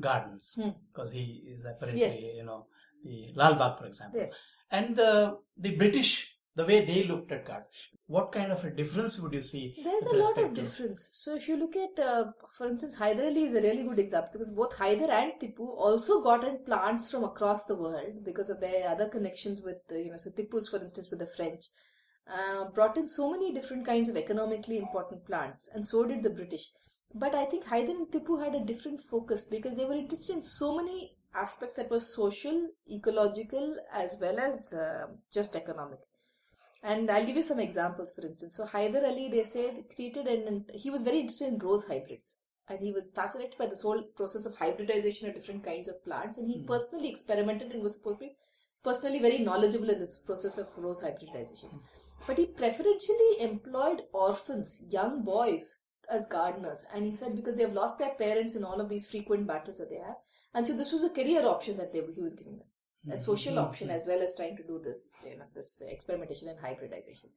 [0.00, 0.70] gardens, Hmm.
[0.88, 2.20] because he is apparently, Yes.
[2.22, 2.66] you know,
[3.04, 4.32] the Lal Bagh, for example, Yes.
[4.70, 7.88] and the the British, the way they looked at gardens.
[8.06, 9.64] What kind of a difference would you see?
[9.82, 11.10] There's a lot of difference.
[11.14, 14.30] So if you look at, uh, for instance, Hyder Ali is a really good example
[14.32, 18.60] because both Hyder and Tipu also got in plants from across the world because of
[18.60, 21.66] their other connections with, uh, you know, so Tipu's, for instance, with the French,
[22.26, 26.30] uh, brought in so many different kinds of economically important plants, and so did the
[26.30, 26.70] British.
[27.14, 30.42] But I think Hyder and Tipu had a different focus because they were interested in
[30.42, 35.98] so many aspects that were social, ecological, as well as uh, just economic.
[36.82, 38.56] And I'll give you some examples, for instance.
[38.56, 42.40] So Hyder Ali, they say, created and he was very interested in rose hybrids.
[42.68, 46.38] And he was fascinated by this whole process of hybridization of different kinds of plants.
[46.38, 46.66] And he Hmm.
[46.66, 48.36] personally experimented and was supposed to be
[48.82, 51.70] personally very knowledgeable in this process of rose hybridization.
[52.26, 56.84] But he preferentially employed orphans, young boys, as gardeners.
[56.94, 59.78] And he said because they have lost their parents in all of these frequent battles
[59.78, 60.16] that they have.
[60.54, 62.66] And so this was a career option that they, he was giving them
[63.10, 63.62] a social Mhm.
[63.66, 67.30] option as well as trying to do this, you know, this experimentation and hybridization.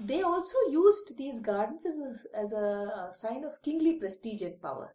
[0.00, 4.94] They also used these gardens as a, as a sign of kingly prestige and power.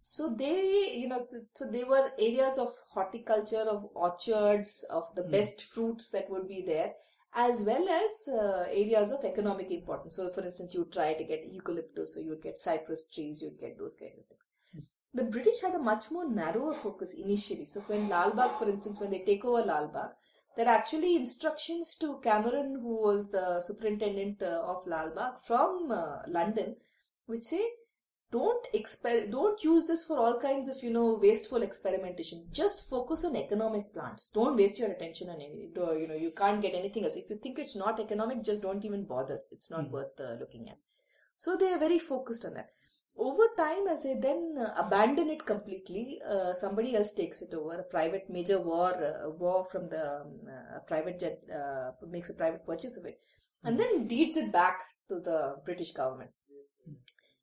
[0.00, 5.30] So they, you know, so they were areas of horticulture, of orchards, of the Mm.
[5.30, 6.94] best fruits that would be there,
[7.34, 10.16] as well as uh, areas of economic importance.
[10.16, 13.78] So, for instance, you try to get eucalyptus, so you'd get cypress trees, you'd get
[13.78, 14.48] those kinds of things.
[15.14, 17.64] The British had a much more narrower focus initially.
[17.64, 20.10] So, when Lal Bagh, for instance, when they take over Lal Bagh,
[20.56, 25.90] there are actually instructions to Cameron, who was the superintendent uh, of Lal Bagh from
[25.90, 26.76] uh, London,
[27.26, 27.66] which say
[28.32, 32.44] don't exper- don't use this for all kinds of you know wasteful experimentation.
[32.60, 34.30] Just focus on economic plants.
[34.34, 37.16] Don't waste your attention on any you know you can't get anything else.
[37.16, 39.40] If you think it's not economic just don't even bother.
[39.50, 39.90] It's not Mm.
[39.98, 40.78] worth uh, looking at.
[41.36, 42.70] So they are very focused on that.
[43.28, 47.74] Over time as they then uh, abandon it completely uh, somebody else takes it over.
[47.80, 52.34] A private major war uh, war from the um, uh, private jet uh, makes a
[52.34, 53.18] private purchase of it
[53.64, 56.30] and then deeds it back to the british government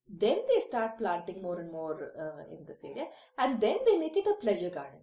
[0.10, 3.06] then they start planting more and more uh, in this area
[3.38, 5.02] and then they make it a pleasure garden.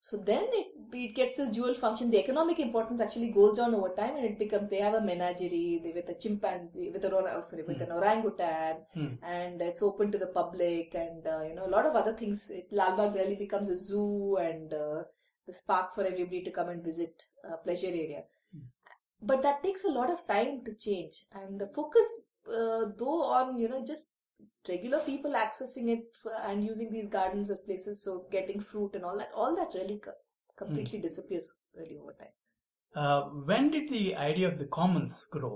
[0.00, 2.10] So then it, it gets this dual function.
[2.10, 5.80] The economic importance actually goes down over time and it becomes they have a menagerie
[5.82, 9.14] they, with a chimpanzee with a oh, sorry with an orangutan Hmm.
[9.22, 12.50] and it's open to the public and uh, you know a lot of other things.
[12.50, 15.02] It, Lal Bagh really becomes a zoo and uh,
[15.46, 18.22] this park for everybody to come and visit a pleasure area.
[19.20, 22.06] But that takes a lot of time to change and the focus
[22.48, 24.12] uh, though on you know just
[24.68, 29.04] regular people accessing it for, and using these gardens as places so getting fruit and
[29.04, 30.20] all that all that really co-
[30.56, 31.48] completely disappears
[31.80, 32.34] really over time
[33.04, 35.54] Uh, when did the idea of the commons grow,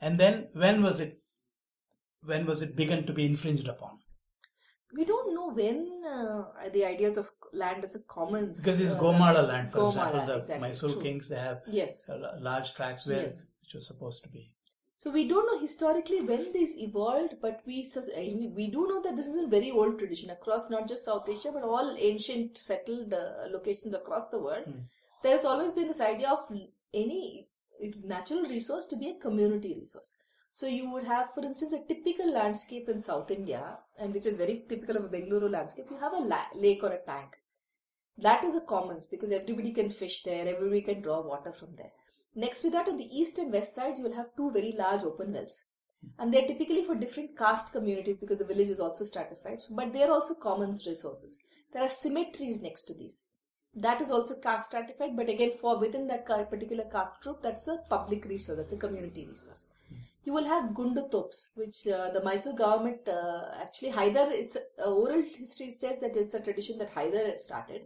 [0.00, 1.16] and then when was it
[2.30, 3.98] when was it begun to be infringed upon?
[4.96, 5.78] we don't know when
[6.10, 9.88] uh, the ideas of land as a commons Because it's uh, Gomala land, for Gomala,
[9.88, 11.02] example, the exactly, Mysore true.
[11.02, 12.08] kings they have yes
[12.50, 13.44] large tracts where Yes.
[13.60, 14.44] which was supposed to be.
[14.98, 18.86] So we don't know historically when these evolved, but we sus- I mean, we do
[18.88, 21.94] know that this is a very old tradition across not just South Asia but all
[21.98, 24.64] ancient settled uh, locations across the world.
[24.64, 24.80] Hmm.
[25.22, 26.50] There's always been this idea of
[26.94, 27.48] any
[28.04, 30.16] natural resource to be a community resource.
[30.52, 34.38] So you would have, for instance, a typical landscape in South India, and which is
[34.38, 35.86] very typical of a Bengaluru landscape.
[35.90, 37.36] You have a la- lake or a tank.
[38.18, 41.92] That is a commons because everybody can fish there, everybody can draw water from there.
[42.34, 45.02] Next to that, on the east and west sides, you will have two very large
[45.02, 45.64] open wells.
[46.18, 50.02] And they're typically for different caste communities because the village is also stratified, but they
[50.02, 51.40] are also commons resources.
[51.72, 53.26] There are cemeteries next to these.
[53.74, 57.78] That is also caste stratified, but again, for within that particular caste group, that's a
[57.90, 59.66] public resource, that's a community resource.
[60.24, 64.26] You will have gundutops, which uh, the Mysore government uh, actually Hyder.
[64.30, 67.82] It's uh, oral history says that it's a tradition that Hyder started,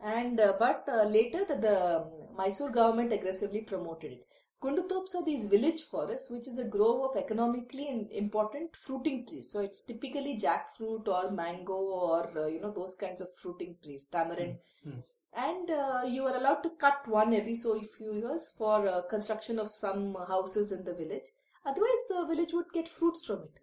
[0.00, 2.04] and uh, but uh, later that the um,
[2.36, 4.26] Mysore government aggressively promoted it.
[4.62, 9.52] Gundutops are these village forests, which is a grove of economically important fruiting trees.
[9.52, 14.06] So it's typically jackfruit or mango or uh, you know those kinds of fruiting trees,
[14.06, 14.58] tamarind.
[14.86, 15.02] Mm.
[15.36, 19.60] And uh, you are allowed to cut one every so few years for uh, construction
[19.60, 21.30] of some houses in the village.
[21.64, 23.60] Otherwise, the village would get fruits from it.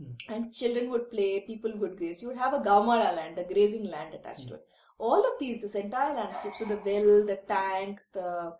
[0.00, 0.14] Mm.
[0.28, 2.22] And children would play, people would graze.
[2.22, 4.66] You would have a Gomala land, a grazing land attached to it.
[4.98, 8.52] All of these, this entire landscape, so the well, the tank, the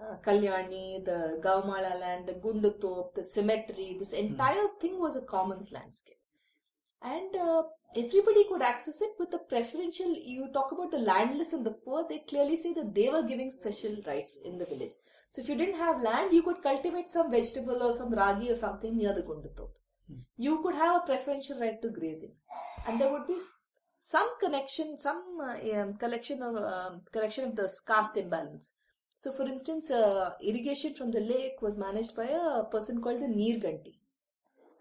[0.00, 5.72] uh, Kalyani, the Gomala land, the Gundutop, the cemetery, this entire thing was a commons
[5.72, 6.16] landscape.
[7.02, 7.62] And uh,
[7.96, 10.14] everybody could access it with the preferential.
[10.14, 13.50] You talk about the landless and the poor, they clearly say that they were giving
[13.50, 14.92] special rights in the village.
[15.30, 18.54] So if you didn't have land, you could cultivate some vegetable or some ragi or
[18.54, 19.70] something near the Gundutop.
[20.36, 22.34] You could have a preferential right to grazing.
[22.86, 23.38] And there would be
[24.02, 28.76] some connection, some uh, um, collection of um, correction of the caste imbalance.
[29.14, 33.26] So, for instance, uh, irrigation from the lake was managed by a person called the
[33.26, 33.98] Neerganti.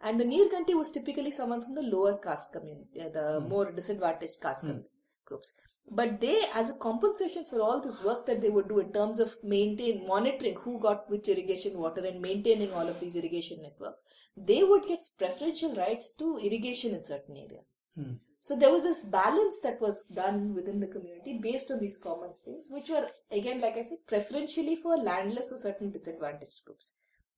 [0.02, 4.40] And the Neerganti was typically someone from the lower caste community, uh, the more disadvantaged
[4.42, 4.86] caste com-
[5.26, 5.54] groups.
[5.92, 9.20] But they, as a compensation for all this work that they would do in terms
[9.20, 14.04] of maintain, monitoring who got which irrigation water and maintaining all of these irrigation networks,
[14.38, 17.80] they would get preferential rights to irrigation in certain areas.
[17.98, 18.14] Hmm.
[18.40, 22.32] So there was this balance that was done within the community based on these common
[22.32, 26.96] things, which were again, like I said, preferentially for landless or certain disadvantaged groups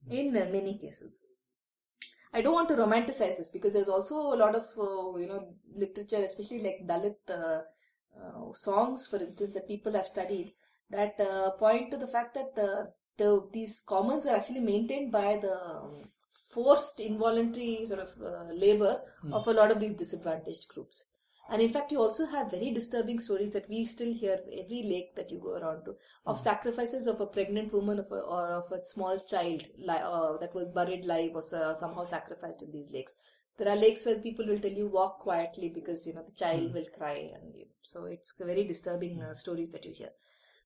[0.10, 1.22] in uh, many cases.
[2.34, 5.54] I don't want to romanticize this because there's also a lot of uh, you know
[5.76, 7.62] literature, especially like Dalit uh,
[8.18, 10.54] uh, songs, for instance, that people have studied
[10.92, 12.86] that uh, point to the fact that uh,
[13.18, 16.02] the these commons are actually maintained by the um,
[16.50, 19.02] forced involuntary sort of uh, labor
[19.32, 21.12] of a lot of these disadvantaged groups.
[21.50, 25.16] And in fact, you also have very disturbing stories that we still hear every lake
[25.16, 28.72] that you go around to of sacrifices of a pregnant woman of a, or of
[28.72, 32.92] a small child li- uh, that was buried live or uh, somehow sacrificed in these
[32.92, 33.16] lakes.
[33.58, 36.74] There are lakes where people will tell you walk quietly because you know the child
[36.74, 40.10] will cry, and you, so it's very disturbing uh, stories that you hear.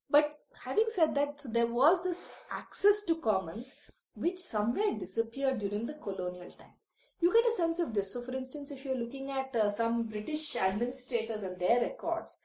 [0.09, 3.75] But having said that, so there was this access to commons
[4.15, 6.73] which somewhere disappeared during the colonial time.
[7.19, 8.13] You get a sense of this.
[8.13, 12.39] So, for instance, if you're looking at uh, some British administrators and their records,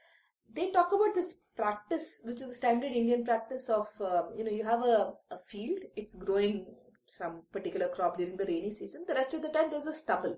[0.53, 4.51] they talk about this practice, which is a standard Indian practice of, uh, you know,
[4.51, 6.67] you have a, a field, it's growing
[7.07, 9.05] some particular crop during the rainy season.
[9.07, 10.37] The rest of the time, there's a stubble.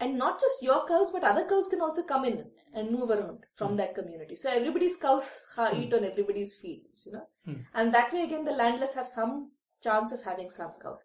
[0.00, 3.44] And not just your cows, but other cows can also come in and move around
[3.56, 4.36] from that community.
[4.36, 7.26] So everybody's cows ha- eat on everybody's fields, you know.
[7.74, 9.50] And that way, again, the landless have some
[9.82, 11.04] chance of having some cows.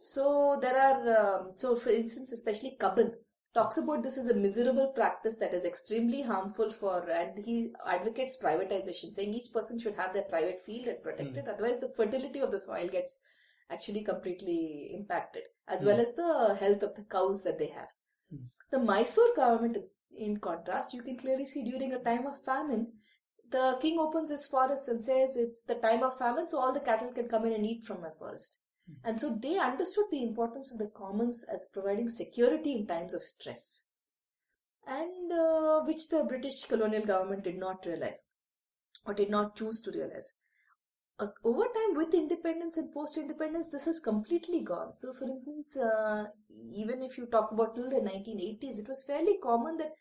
[0.00, 3.14] So there are, um, so for instance, especially Cubbon
[3.54, 8.40] talks about this as a miserable practice that is extremely harmful for, and he advocates
[8.42, 11.44] privatization, saying each person should have their private field and protect it.
[11.44, 11.50] Hmm.
[11.50, 13.20] Otherwise, the fertility of the soil gets
[13.70, 15.86] actually completely impacted, as hmm.
[15.86, 17.88] well as the health of the cows that they have.
[18.30, 18.44] Hmm.
[18.70, 22.92] The Mysore government, is- in contrast, you can clearly see during a time of famine,
[23.50, 26.80] the king opens his forest and says it's the time of famine, so all the
[26.80, 28.60] cattle can come in and eat from my forest.
[29.04, 33.22] And so they understood the importance of the commons as providing security in times of
[33.22, 33.86] stress,
[34.86, 38.28] and uh, which the British colonial government did not realize
[39.04, 40.34] or did not choose to realize.
[41.18, 44.94] Uh, over time, with independence and post independence, this has completely gone.
[44.94, 46.26] So, for instance, uh,
[46.72, 49.94] even if you talk about till the 1980s, it was fairly common that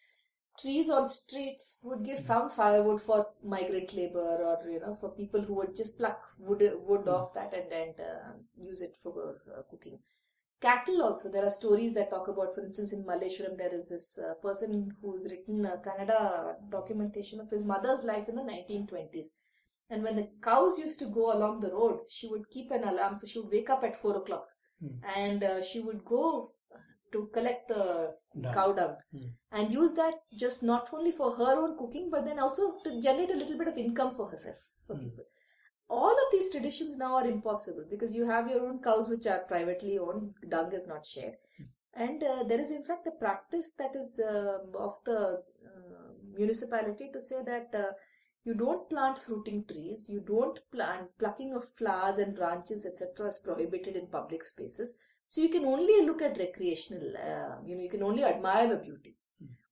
[0.61, 5.41] trees on streets would give some firewood for migrant labor or you know for people
[5.41, 9.61] who would just pluck wood wood off that and and uh, use it for uh,
[9.69, 9.99] cooking.
[10.61, 14.17] Cattle also there are stories that talk about for instance in Malleshwaram there is this
[14.17, 19.27] uh, person who's written a Kannada documentation of his mother's life in the 1920s
[19.89, 23.15] and when the cows used to go along the road she would keep an alarm
[23.15, 24.47] so she would wake up at 4 o'clock.
[25.15, 26.51] And uh, she would go
[27.15, 27.83] to collect the
[28.45, 28.53] Dung.
[28.59, 29.27] cow dung Hmm.
[29.59, 33.31] and use that just not only for her own cooking but then also to generate
[33.35, 35.05] a little bit of income for herself for Hmm.
[35.05, 35.25] people
[35.97, 39.41] all of these traditions now are impossible because you have your own cows which are
[39.53, 41.35] privately owned dung is not shared
[42.05, 45.19] and uh, there is in fact a practice that is uh, of the
[45.69, 47.91] uh, municipality to say that uh,
[48.43, 53.39] you don't plant fruiting trees you don't plant plucking of flowers and branches etc is
[53.39, 57.89] prohibited in public spaces so you can only look at recreational uh, you know you
[57.89, 59.15] can only admire the beauty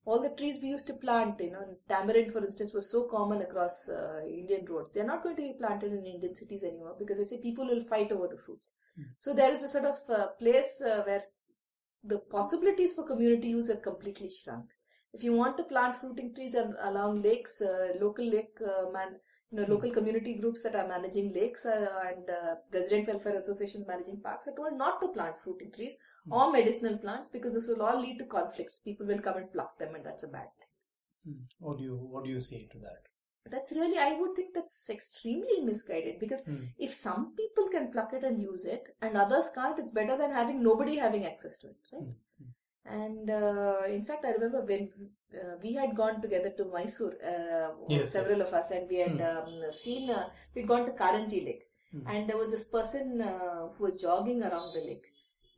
[0.06, 3.42] all the trees we used to plant, you know, tamarind, for instance, was so common
[3.42, 4.92] across uh, Indian roads.
[4.92, 7.84] They're not going to be planted in Indian cities anymore because they say people will
[7.84, 8.76] fight over the fruits.
[9.18, 11.24] So there is a sort of uh, place uh, where
[12.04, 14.66] the possibilities for community use have completely shrunk.
[15.14, 19.20] If you want to plant fruiting trees along lakes, uh, local lake uh, man,
[19.52, 23.86] you know, local community groups that are managing lakes uh, and uh, resident welfare associations
[23.88, 25.98] managing parks are told not to plant fruiting trees
[26.32, 28.80] or medicinal plants because this will all lead to conflicts.
[28.80, 31.34] People will come and pluck them, and that's a bad thing.
[31.34, 31.42] Hmm.
[31.60, 33.04] What do you What do you say to that?
[33.52, 36.66] That's really, I would think that's extremely misguided because Hmm.
[36.80, 40.32] if some people can pluck it and use it and others can't, it's better than
[40.32, 42.08] having nobody having access to it, right?
[42.88, 42.94] Hmm.
[43.02, 44.90] And uh, in fact, I remember when
[45.34, 49.20] uh, we had gone together to Mysore, uh, Yes, several of us, and we had
[49.20, 49.64] Hmm.
[49.64, 51.64] um, seen, uh, we'd gone to Karanji Lake.
[51.94, 52.08] Hmm.
[52.12, 55.04] and there was this person uh, who was jogging around the lake.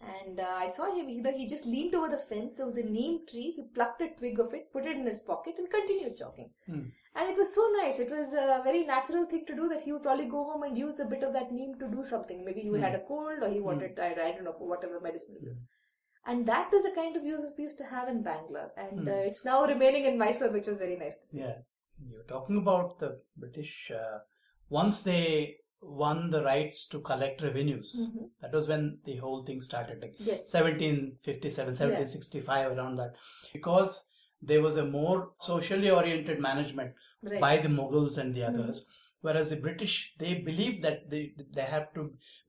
[0.01, 2.55] And uh, I saw him, he, he just leaned over the fence.
[2.57, 3.51] There was a neem tree.
[3.55, 6.49] He plucked a twig of it, put it in his pocket, and continued jogging.
[6.65, 6.81] Hmm.
[7.15, 7.99] And it was so nice.
[8.01, 10.77] It was a very natural thing to do that he would probably go home and
[10.77, 12.43] use a bit of that neem to do something.
[12.43, 12.83] Maybe he Hmm.
[12.87, 15.63] had a cold or he wanted, I, I don't know, whatever medicine he used.
[16.27, 18.71] And that is the kind of uses we used to have in Bangalore.
[18.77, 19.07] And Hmm.
[19.07, 21.39] uh, it's now remaining in Mysore, which was very nice to see.
[21.39, 21.57] Yeah,
[22.09, 23.91] you're talking about the British.
[23.91, 24.19] Uh,
[24.69, 28.29] once they won the rights to collect revenues, Mhm.
[28.41, 30.01] that was when the whole thing started.
[30.01, 30.49] Like Yes.
[30.49, 33.15] 1757, 1765, around that,
[33.53, 34.11] because
[34.41, 37.41] there was a more socially oriented management Right.
[37.41, 38.53] by the Mughals and the Mhm.
[38.53, 38.87] others.
[39.21, 41.21] Whereas the British, they believe that they
[41.59, 42.03] they have to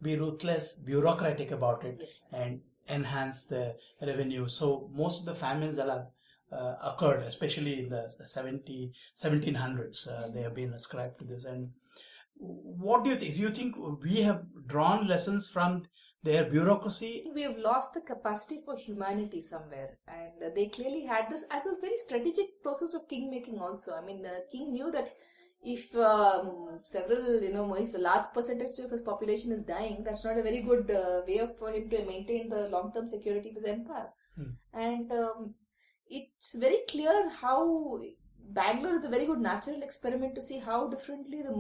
[0.09, 2.17] be ruthless, bureaucratic about it, Yes.
[2.33, 4.49] and enhance the revenue.
[4.49, 6.07] So most of the famines that have
[6.53, 11.45] uh, occurred, especially in the, the 70, 1700s, uh, they have been ascribed to this.
[11.45, 11.71] And
[12.37, 13.35] what do you think?
[13.35, 15.85] Do you think we have drawn lessons from
[16.27, 17.25] their bureaucracy?
[17.35, 21.81] we have lost the capacity for humanity somewhere and they clearly had this as a
[21.81, 25.13] very strategic process of king making also i mean the king knew that
[25.75, 30.25] if um, several you know if a large percentage of his population is dying that's
[30.25, 33.51] not a very good uh, way of, for him to maintain the long term security
[33.51, 34.09] of his empire
[34.39, 34.51] Hmm.
[34.75, 35.55] and um,
[36.09, 37.99] it's very clear how
[38.59, 41.55] bangalore is a very good natural experiment to see how differently the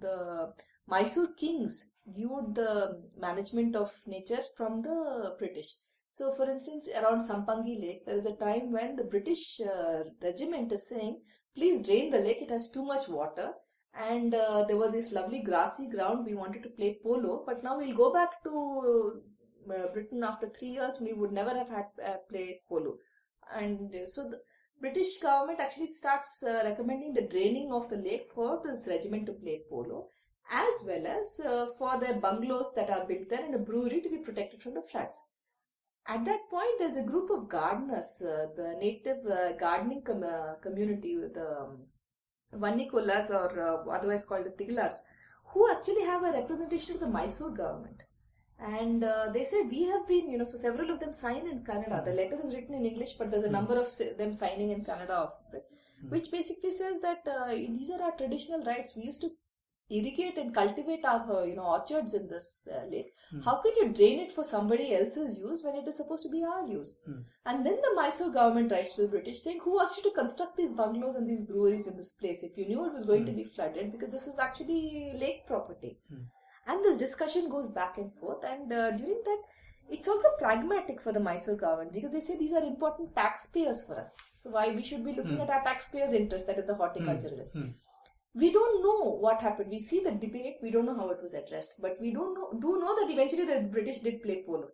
[0.00, 0.52] the
[0.88, 5.74] Mysore kings viewed the management of nature from the British.
[6.10, 10.72] So, for instance, around Sampangi Lake, there is a time when the British uh, regiment
[10.72, 11.20] is saying,
[11.54, 13.52] please drain the lake, it has too much water.
[13.94, 17.78] And uh, there was this lovely grassy ground, we wanted to play polo, but now
[17.78, 19.22] we'll go back to
[19.70, 22.96] uh, Britain after three years, we would never have had uh, played polo.
[23.54, 24.40] And uh, so the
[24.80, 29.32] British government actually starts uh, recommending the draining of the lake for this regiment to
[29.32, 30.08] play polo
[30.50, 31.40] as well as
[31.76, 34.80] for their bungalows that are built there and a brewery to be protected from the
[34.80, 35.20] floods.
[36.08, 40.54] At that point, there's a group of gardeners, uh, the native uh, gardening com- uh,
[40.62, 41.82] community, the um,
[42.54, 44.94] Vannikolas or uh, otherwise called the Tigilars,
[45.52, 48.04] who actually have a representation of the Mysore government.
[48.58, 51.62] And uh, they say we have been, you know, so several of them sign in
[51.62, 52.04] Kannada.
[52.04, 53.86] The letter is written in English, but there's a number of
[54.16, 55.64] them signing in Kannada, of it,
[56.08, 58.96] which basically says that uh, these are our traditional rights.
[58.96, 59.30] We used to
[59.90, 63.12] irrigate and cultivate our uh, you know orchards in this uh, lake
[63.44, 66.42] how can you drain it for somebody else's use when it is supposed to be
[66.44, 67.20] our use Hmm.
[67.46, 70.56] and then the mysore government writes to the british saying who asked you to construct
[70.58, 73.32] these bungalows and these breweries in this place if you knew it was going to
[73.40, 74.82] be flooded because this is actually
[75.24, 76.24] lake property Hmm.
[76.70, 79.42] and this discussion goes back and forth and uh, during that
[79.96, 83.94] it's also pragmatic for the Mysore government because they say these are important taxpayers for
[83.98, 84.14] us.
[84.36, 85.44] So why we should be looking Hmm.
[85.44, 87.70] at our taxpayers' interest, that is the horticulturalists Hmm.
[88.42, 89.70] We don't know what happened.
[89.70, 92.48] We see the debate, we don't know how it was addressed, but we don't know
[92.66, 94.68] do know that eventually the British did play polo.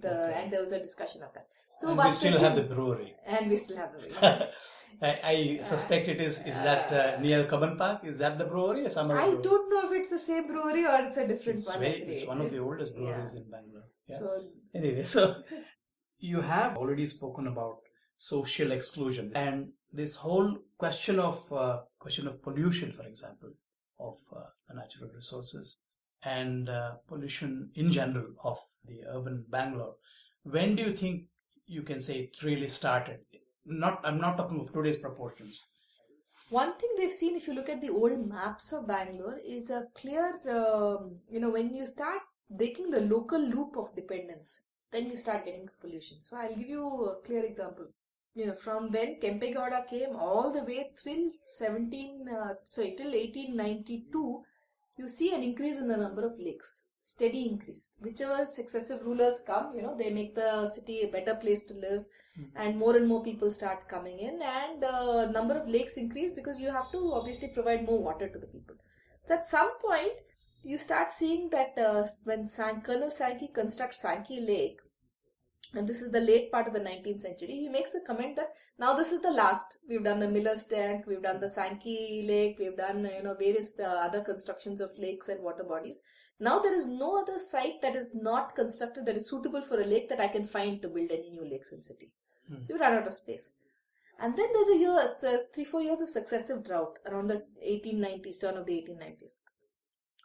[0.00, 0.32] The Okay.
[0.38, 1.46] and there was a discussion of that.
[1.74, 3.14] So and we still have the brewery.
[3.36, 4.50] and we still have the
[5.08, 6.38] I, I suspect it is.
[6.52, 8.04] Is that uh, near Cubbon Park?
[8.04, 9.42] Is that the brewery or some other I brewery?
[9.48, 11.80] don't know if it's the same brewery or it's a different It's, one.
[11.80, 13.84] very, it's one of the oldest breweries in Bangalore.
[14.08, 14.18] Yeah.
[14.18, 14.42] So
[14.74, 15.42] Anyway, so
[16.18, 17.78] you have already spoken about
[18.16, 21.78] social exclusion and this whole question of uh,
[22.08, 23.50] question of pollution, for example,
[24.00, 25.84] of uh, the natural resources
[26.22, 29.96] and uh, pollution in general of the urban Bangalore.
[30.42, 31.24] When do you think
[31.66, 33.18] you can say it really started?
[33.66, 35.66] Not, I'm not talking of today's proportions.
[36.48, 39.84] One thing we've seen, if you look at the old maps of Bangalore, is a
[39.94, 45.16] clear, um, you know, when you start breaking the local loop of dependence, then you
[45.16, 46.22] start getting pollution.
[46.22, 47.88] So I'll give you a clear example.
[48.38, 54.42] You know, from when Kempegowda came all the way till 17, uh, sorry, till 1892,
[54.96, 56.84] you see an increase in the number of lakes.
[57.00, 57.94] Steady increase.
[58.00, 62.04] Whichever successive rulers come, you know, they make the city a better place to live
[62.54, 66.60] and more and more people start coming in and uh, number of lakes increase because
[66.60, 68.76] you have to obviously provide more water to the people
[69.26, 70.20] so at some point
[70.62, 74.78] you start seeing that uh, when San- colonel sankey constructs sankey lake
[75.74, 78.52] and this is the late part of the 19th century he makes a comment that
[78.78, 82.56] now this is the last we've done the miller's tank we've done the sankey lake
[82.58, 86.00] we've done you know various uh, other constructions of lakes and water bodies
[86.40, 89.86] now there is no other site that is not constructed that is suitable for a
[89.86, 92.10] lake that i can find to build any new lakes in city
[92.48, 92.62] Hmm.
[92.62, 93.52] so you run out of space.
[94.20, 98.40] And then there's a year, so three, four years of successive drought around the 1890s,
[98.40, 99.36] turn of the 1890s.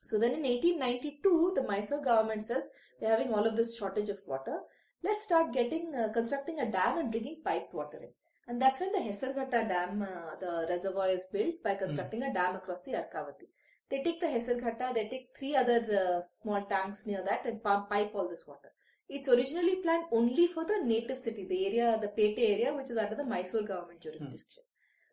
[0.02, 2.70] So then in 1892, the Mysore government says,
[3.00, 4.60] we're having all of this shortage of water.
[5.04, 8.10] Let's start getting, uh, constructing a dam and bringing piped water in.
[8.48, 12.56] And that's when the Hesarghatta dam, uh, the reservoir is built by constructing a dam
[12.56, 13.48] across the Arkavati.
[13.90, 17.90] They take the Hesarghatta, they take three other uh, small tanks near that and pump,
[17.90, 18.72] pipe all this water.
[19.10, 22.98] It's originally planned only for the native city, the area, the Pete area, which is
[22.98, 24.64] under the Mysore government jurisdiction.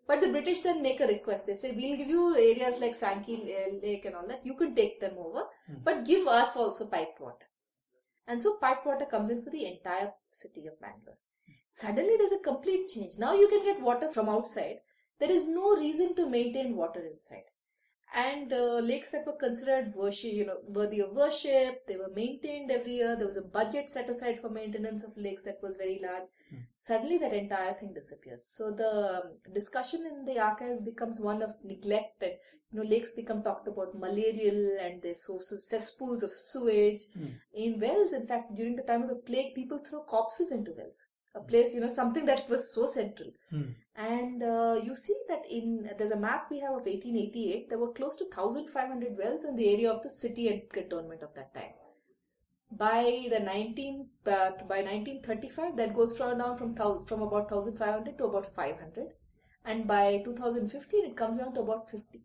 [0.06, 1.46] But the British then make a request.
[1.46, 3.36] They say, we'll give you areas like Sankey
[3.82, 4.44] Lake and all that.
[4.44, 5.42] You can take them over,
[5.84, 7.46] but give us also piped water.
[8.30, 11.18] And so piped water comes in for the entire city of Bangalore.
[11.72, 13.18] Suddenly there's a complete change.
[13.18, 14.76] Now you can get water from outside.
[15.18, 17.49] There is no reason to maintain water inside.
[18.12, 22.70] And uh, lakes that were considered worship, you know, worthy of worship, they were maintained
[22.70, 23.14] every year.
[23.14, 26.24] There was a budget set aside for maintenance of lakes that was very large.
[26.76, 28.44] Suddenly that entire thing disappears.
[28.44, 29.22] So the um,
[29.54, 32.32] discussion in the archives becomes one of neglect and,
[32.72, 37.02] you know, lakes become talked about malarial and their sources, cesspools of sewage.
[37.54, 41.06] In wells, in fact, during the time of the plague, people throw corpses into wells.
[41.34, 43.30] A place, you know, something that was so central.
[43.50, 43.70] Hmm.
[43.94, 47.68] And uh, you see that in there's a map we have of 1888.
[47.68, 51.34] There were close to 1,500 wells in the area of the city and cantonment of
[51.34, 51.74] that time.
[52.72, 58.24] By the 19 uh, by 1935, that goes from down from from about 1,500 to
[58.24, 59.12] about 500,
[59.64, 62.22] and by 2015, it comes down to about 50.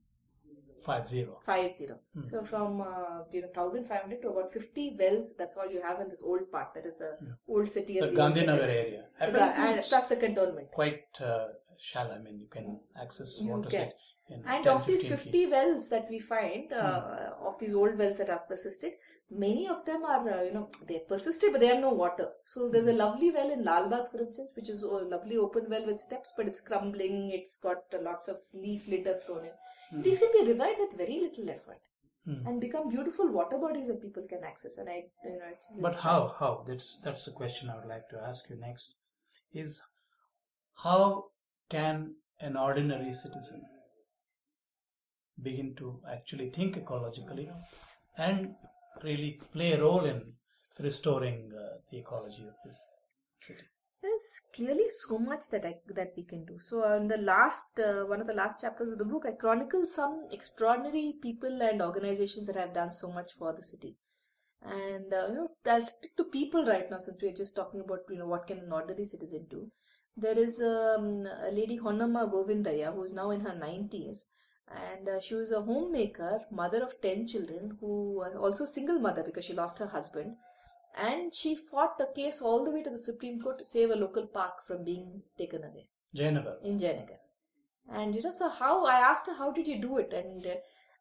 [0.85, 1.39] Five zero.
[1.45, 1.95] Five zero.
[2.21, 5.33] So from uh, you know 1,500 to about 50 wells.
[5.37, 6.73] That's all you have in this old part.
[6.75, 7.11] That is the
[7.47, 7.99] old city.
[7.99, 9.05] The the Gandhinagar area.
[9.19, 10.71] The and plus the cantonment.
[10.71, 12.15] quite uh, shallow.
[12.15, 13.89] I mean, you can access You water can.
[14.27, 15.51] And of these 50 feet.
[15.51, 18.93] wells that we find, uh, of these old wells that have persisted,
[19.29, 22.29] many of them are, uh, you know, they persisted, but they have no water.
[22.43, 25.85] So there's a lovely well in Lalbagh, for instance, which is a lovely open well
[25.85, 27.29] with steps, but it's crumbling.
[27.31, 30.01] It's got uh, lots of leaf litter thrown in.
[30.01, 31.79] These can be revived with very little effort.
[32.25, 32.47] Hmm.
[32.47, 35.77] And become beautiful water bodies that people can access, and I, you know, it's.
[35.79, 36.33] But how?
[36.39, 36.63] How?
[36.67, 38.95] That's that's the question I would like to ask you next.
[39.53, 39.83] Is
[40.73, 41.25] how
[41.69, 43.61] can an ordinary citizen
[45.41, 47.49] begin to actually think ecologically
[48.17, 48.55] and
[49.03, 50.33] really play a role in
[50.79, 52.79] restoring uh, the ecology of this
[53.37, 53.63] city?
[54.01, 56.59] There's clearly so much that I that we can do.
[56.59, 59.31] So uh, in the last uh, one of the last chapters of the book, I
[59.31, 63.95] chronicle some extraordinary people and organizations that have done so much for the city.
[64.61, 68.01] And uh, you know, I'll stick to people right now since we're just talking about
[68.09, 69.71] you know what can an ordinary citizen do.
[70.15, 74.27] There is um, a lady Honnamma Govindaya who is now in her nineties,
[74.67, 79.23] and uh, she was a homemaker, mother of ten children, who was also single mother
[79.23, 80.35] because she lost her husband
[80.97, 83.95] and she fought a case all the way to the Supreme Court to save a
[83.95, 86.63] local park from being taken away Jayanagar.
[86.63, 87.19] in Jayanagar.
[87.91, 90.13] And you know, so how I asked her, how did you do it?
[90.13, 90.55] And uh,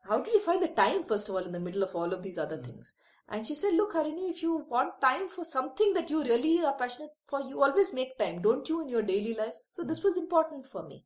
[0.08, 2.22] how did you find the time, first of all, in the middle of all of
[2.22, 2.94] these other things?
[3.28, 6.74] And she said, Look, Harini, if you want time for something that you really are
[6.74, 9.54] passionate for, you always make time, don't you, in your daily life?
[9.68, 11.04] So this was important for me.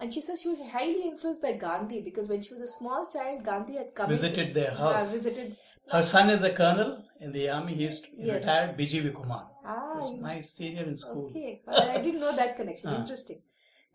[0.00, 3.06] And she says she was highly influenced by Gandhi because when she was a small
[3.06, 5.12] child, Gandhi had come Visited their Yeah, house.
[5.12, 5.56] visited.
[5.90, 7.74] Her son is a colonel in the army.
[7.74, 8.42] He's Yes.
[8.42, 8.76] retired.
[8.76, 9.50] BGV Kumar.
[9.64, 11.26] Ah, was my senior in school.
[11.30, 12.90] Okay, I I didn't know that connection.
[12.94, 13.00] Ah.
[13.00, 13.42] Interesting.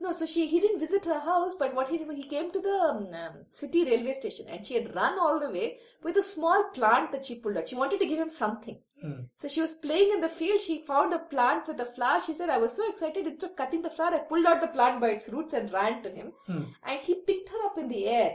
[0.04, 2.62] No, so she he didn't visit her house, but what he did, he came to
[2.70, 5.68] the um, um, city railway station, and she had run all the way
[6.08, 7.70] with a small plant that she pulled out.
[7.70, 8.80] She wanted to give him something.
[9.02, 9.22] Hmm.
[9.38, 10.62] So she was playing in the field.
[10.62, 12.20] She found a plant with a flower.
[12.26, 13.28] She said, "I was so excited.
[13.28, 16.02] Instead of cutting the flower, I pulled out the plant by its roots and ran
[16.04, 16.34] to him.
[16.48, 16.64] Hmm.
[16.84, 18.32] And he picked her up in the air,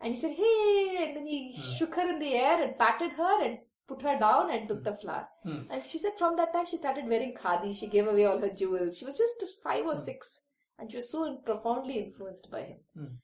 [0.00, 1.40] and he said, "Hey!" And then he
[1.78, 4.92] shook her in the air and patted her and put her down and took the
[5.04, 5.28] flower.
[5.44, 5.62] Hmm.
[5.70, 7.72] And she said from that time she started wearing khadi.
[7.74, 8.98] She gave away all her jewels.
[8.98, 10.42] She was just five or six,
[10.78, 12.78] and she was so profoundly influenced by him.
[12.96, 13.14] Hmm.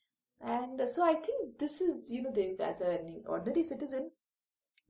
[0.40, 4.11] And uh, so I think this is, you know, the, as an ordinary citizen,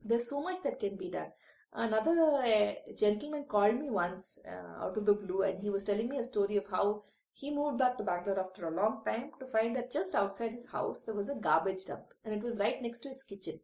[0.03, 1.31] there's so much that can be done.
[1.73, 6.07] Another uh, gentleman called me once uh, out of the blue, and he was telling
[6.07, 7.03] me a story of how
[7.33, 10.67] he moved back to Bangalore after a long time to find that just outside his
[10.67, 13.59] house there was a garbage dump, and it was right next to his kitchen.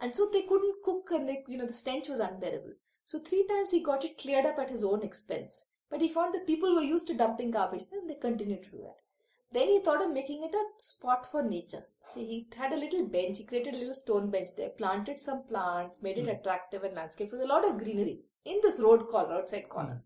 [0.00, 2.74] And so they couldn't cook, and they, you know the stench was unbearable.
[3.04, 5.71] So three times he got it cleared up at his own expense.
[5.92, 8.78] But he found that people were used to dumping garbage, and they continued to do
[8.78, 8.96] that.
[9.52, 11.84] Then he thought of making it a spot for nature.
[12.08, 15.42] So he had a little bench, he created a little stone bench there, planted some
[15.42, 16.30] plants, made it hmm.
[16.30, 20.02] attractive and landscape with a lot of greenery in this road corner, outside corner.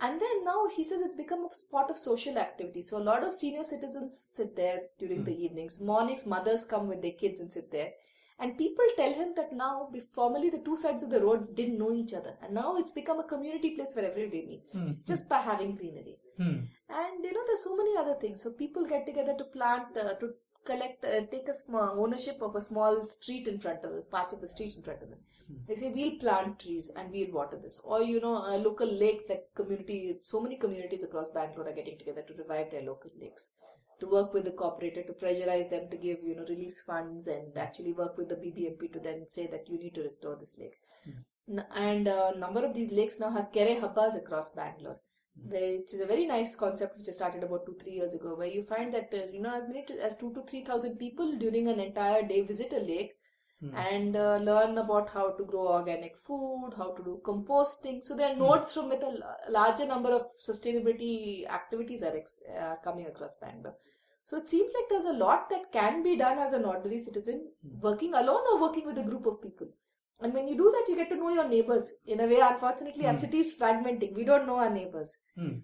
[0.00, 2.80] And then now he says it's become a spot of social activity.
[2.80, 5.24] So a lot of senior citizens sit there during hmm.
[5.24, 5.78] the evenings.
[5.78, 7.90] Mornings, mothers come with their kids and sit there.
[8.38, 11.92] And people tell him that now, formerly the two sides of the road didn't know
[11.92, 12.36] each other.
[12.42, 14.92] And now it's become a community place where everybody meets Hmm.
[15.06, 16.18] just by having greenery.
[16.36, 16.58] Hmm.
[16.88, 18.42] And you know, there's so many other things.
[18.42, 20.34] So people get together to plant, uh, to
[20.64, 24.32] collect, uh, take a small ownership of a small street in front of them, patch
[24.34, 25.20] of the street in front of them.
[25.66, 29.28] They say we'll plant trees and we'll water this, or you know, a local lake
[29.28, 33.52] that community, so many communities across Bangalore are getting together to revive their local lakes.
[34.00, 37.56] To work with the corporator to pressurize them to give you know release funds and
[37.56, 40.76] actually work with the BBMP to then say that you need to restore this lake.
[41.04, 41.58] Hmm.
[41.74, 44.96] And a number of these lakes now have kere habbas across Bangalore,
[45.40, 45.50] Hmm.
[45.50, 48.48] which is a very nice concept which I started about two three years ago, where
[48.48, 51.36] you find that uh, you know as many to, as two to three thousand people
[51.36, 53.16] during an entire day visit a lake
[53.60, 53.74] Hmm.
[53.74, 58.02] and uh, learn about how to grow organic food, how to do composting.
[58.02, 59.02] So there are nodes from it.
[59.02, 63.76] a larger number of sustainability activities are ex- uh, coming across Bangalore.
[64.24, 67.48] So it seems like there's a lot that can be done as an ordinary citizen,
[67.62, 67.80] Hmm.
[67.80, 69.68] working alone or working with a group of people.
[70.20, 71.92] And when you do that, you get to know your neighbors.
[72.06, 73.20] In a way, unfortunately, our Hmm.
[73.20, 74.12] city is fragmenting.
[74.14, 75.16] We don't know our neighbors.
[75.34, 75.54] Hmm.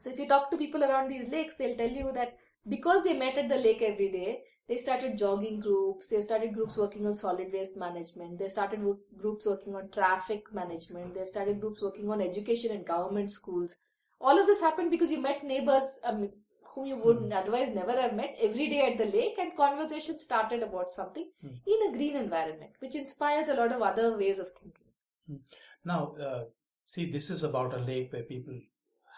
[0.00, 2.36] So if you talk to people around these lakes, they'll tell you that
[2.68, 6.76] because they met at the lake every day, they started jogging groups, they started groups
[6.76, 11.60] working on solid waste management, they started wo- groups working on traffic management, they've started
[11.60, 13.76] groups working on education and government schools.
[14.20, 16.30] All of this happened because you met neighbors um,
[16.74, 20.62] whom you would otherwise never have met every day at the lake, and conversation started
[20.62, 21.56] about something Hmm.
[21.66, 25.40] in a green environment, which inspires a lot of other ways of thinking.
[25.84, 26.44] Now, uh,
[26.84, 28.58] see, this is about a lake where people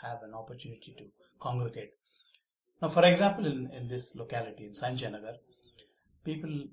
[0.03, 1.05] have an opportunity to
[1.41, 1.95] congregate.
[2.81, 5.37] Now, for example, in, in this locality, in Sanjaynagar,
[6.25, 6.65] people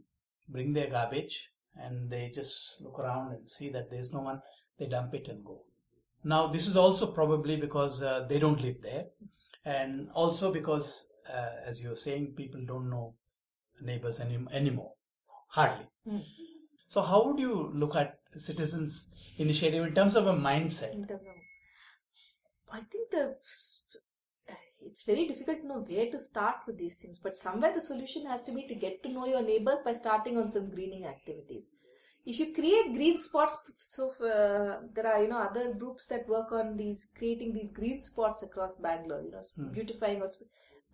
[0.49, 4.41] bring their garbage and they just look around and see that there's no one,
[4.77, 5.61] they dump it and go.
[6.23, 9.05] Now, this is also probably because uh, they don't live there,
[9.65, 13.15] and also because, uh, as you're saying, people don't know
[13.81, 14.93] neighbors any, anymore,
[15.49, 15.85] hardly.
[16.07, 16.19] Hmm.
[16.87, 20.93] So, how would you look at citizens' initiative in terms of a mindset?
[20.93, 21.35] in terms of
[22.71, 23.35] I think the
[24.85, 28.25] it's very difficult to know where to start with these things, but somewhere the solution
[28.25, 31.69] has to be to get to know your neighbors by starting on some greening activities.
[32.25, 36.51] If you create green spots, so uh, there are you know other groups that work
[36.51, 39.71] on these creating these green spots across Bangalore, you know, Hmm.
[39.73, 40.27] beautifying or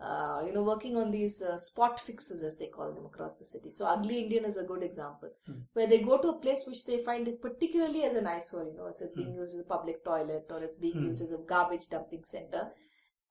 [0.00, 3.44] uh, you know working on these uh, spot fixes as they call them across the
[3.44, 3.70] city.
[3.70, 5.60] So Ugly Indian is a good example Hmm.
[5.74, 8.74] where they go to a place which they find is particularly as an eyesore, you
[8.76, 9.40] know, it's being Hmm.
[9.42, 11.06] used as a public toilet or it's being Hmm.
[11.10, 12.72] used as a garbage dumping center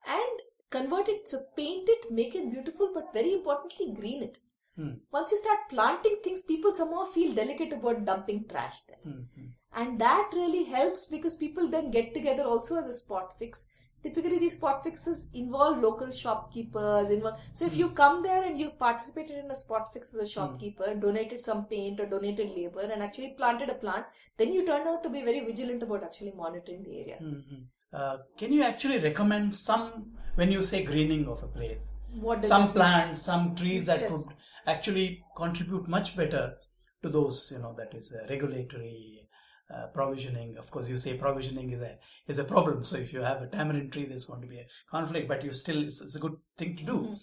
[0.07, 4.39] and convert it, so paint it, make it beautiful, but very importantly, green it.
[4.75, 4.93] Hmm.
[5.11, 9.13] Once you start planting things, people somehow feel delicate about dumping trash there.
[9.13, 9.49] Mhm.
[9.73, 13.67] And that really helps because people then get together also as a spot fix.
[14.01, 17.09] Typically, these spot fixes involve local shopkeepers.
[17.09, 20.25] Involve, so, if you come there and you've participated in a spot fix as a
[20.25, 24.05] shopkeeper, donated some paint or donated labor, and actually planted a plant,
[24.37, 27.19] then you turn out to be very vigilant about actually monitoring the area.
[27.21, 27.65] Mhm.
[27.91, 31.87] Uh, can you actually recommend some when you say greening of a place?
[32.11, 34.27] What Some plants, some trees that Yes.
[34.27, 34.35] could
[34.65, 36.57] actually contribute much better
[37.03, 39.27] to those, you know, that is uh, regulatory
[39.73, 40.57] uh, provisioning.
[40.57, 42.83] Of course, you say provisioning is a is a problem.
[42.83, 45.27] So if you have a tamarind tree, there's going to be a conflict.
[45.27, 46.97] But you still, it's, it's a good thing to do.
[46.97, 47.13] Mm-hmm.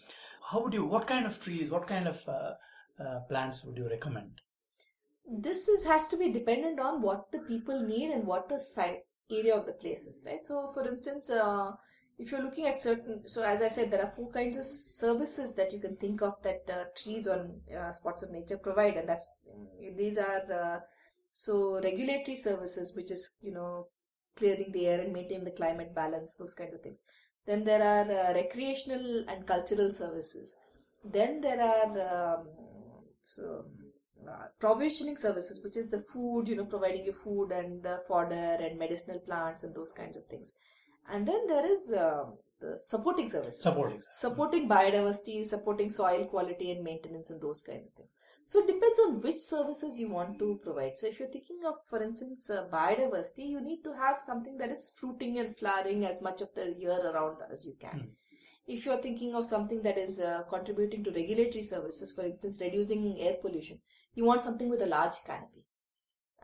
[0.51, 0.85] How would you?
[0.85, 1.71] What kind of trees?
[1.71, 2.55] What kind of uh,
[3.03, 4.41] uh, plants would you recommend?
[5.29, 9.01] this is has to be dependent on what the people need and what the site
[9.31, 10.45] area of the places, right?
[10.45, 11.73] So for instance uh,
[12.19, 15.55] if you're looking at certain so as i said there are four kinds of services
[15.55, 19.07] that you can think of that uh, trees on uh, spots of nature provide and
[19.07, 19.29] that's
[19.99, 20.79] these are uh,
[21.35, 23.87] so regulatory services which is you know
[24.37, 27.05] clearing the air and maintaining the climate balance those kinds of things.
[27.47, 30.57] Then there are uh, recreational and cultural services.
[31.05, 32.49] Then there are um,
[33.21, 33.65] so
[34.59, 38.79] provisioning services, which is the food, you know, providing you food and uh, fodder and
[38.79, 40.55] medicinal plants and those kinds of things.
[41.09, 42.25] And then there is uh,
[42.61, 43.63] the supporting services.
[43.63, 44.03] Supporting.
[44.15, 48.13] Supporting biodiversity, supporting soil quality and maintenance and those kinds of things.
[48.45, 50.97] So it depends on which services you want to provide.
[50.97, 54.71] So if you're thinking of, for instance, uh, biodiversity, you need to have something that
[54.71, 57.91] is fruiting and flowering as much of the year around as you can.
[57.91, 58.07] Hmm.
[58.69, 63.17] If you're thinking of something that is uh, contributing to regulatory services, for instance, reducing
[63.21, 63.79] air pollution,
[64.17, 65.63] you want something with a large canopy.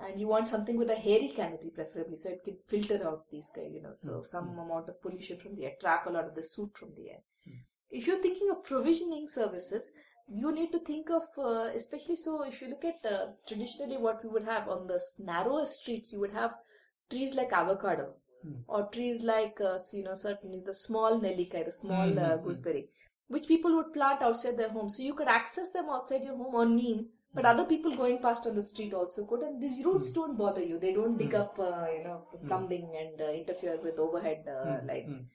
[0.05, 3.51] And you want something with a hairy canopy, preferably, so it can filter out these
[3.55, 4.63] kind, you know, so Mm, some mm.
[4.63, 7.21] amount of pollution from the air, trap a lot of the soot from the air.
[7.49, 7.61] Mm.
[7.99, 9.93] If you're thinking of provisioning services,
[10.41, 14.25] you need to think of, uh, especially so if you look at uh, traditionally what
[14.25, 14.99] we would have on the
[15.31, 16.59] narrower streets, you would have
[17.11, 18.11] trees like avocado
[18.45, 18.65] Mm.
[18.67, 22.41] or trees like, uh, you know, certainly the small nellikai, the small Mm, uh, mm,
[22.41, 22.45] mm.
[22.45, 22.89] gooseberry,
[23.29, 24.89] which people would plant outside their home.
[24.95, 27.05] So you could access them outside your home or neem,
[27.35, 27.51] but Mm.
[27.53, 29.43] other people going past on the street also could.
[29.43, 30.15] And these roots Mm.
[30.15, 30.79] don't bother you.
[30.79, 31.41] They don't dig Mm.
[31.41, 32.47] up, uh, you know, the Mm.
[32.49, 35.19] plumbing and uh, interfere with overhead uh, Mm, lights.
[35.21, 35.29] mm.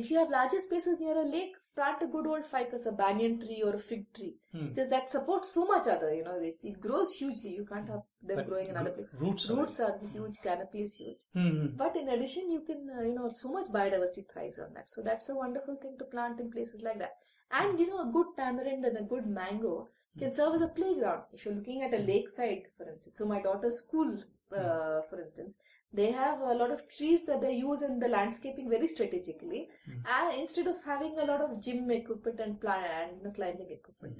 [0.00, 3.38] if you have larger spaces near a lake, plant a good old ficus, a banyan
[3.40, 4.68] tree or a fig tree, Hmm.
[4.68, 6.10] because that supports so much other.
[6.14, 7.50] You know, it, it grows hugely.
[7.50, 9.20] You can't have them But growing in other places.
[9.20, 9.48] Roots.
[9.50, 11.22] are- Roots are huge, canopy is huge.
[11.32, 11.76] Hmm.
[11.76, 14.88] But in addition, you can, uh, you know, so much biodiversity thrives on that.
[14.90, 17.14] So that's a wonderful thing to plant in places like that.
[17.50, 19.88] And, you know, a good tamarind and a good mango
[20.18, 21.22] can serve as a playground.
[21.32, 22.06] If you're looking at a hmm.
[22.06, 23.18] lakeside, for instance.
[23.18, 24.18] So my daughter's school,
[24.56, 25.08] uh, hmm.
[25.08, 25.56] for instance,
[25.92, 29.68] they have a lot of trees that they use in the landscaping very strategically.
[29.86, 29.98] Hmm.
[30.06, 34.18] And instead of having a lot of gym equipment and and climbing equipment.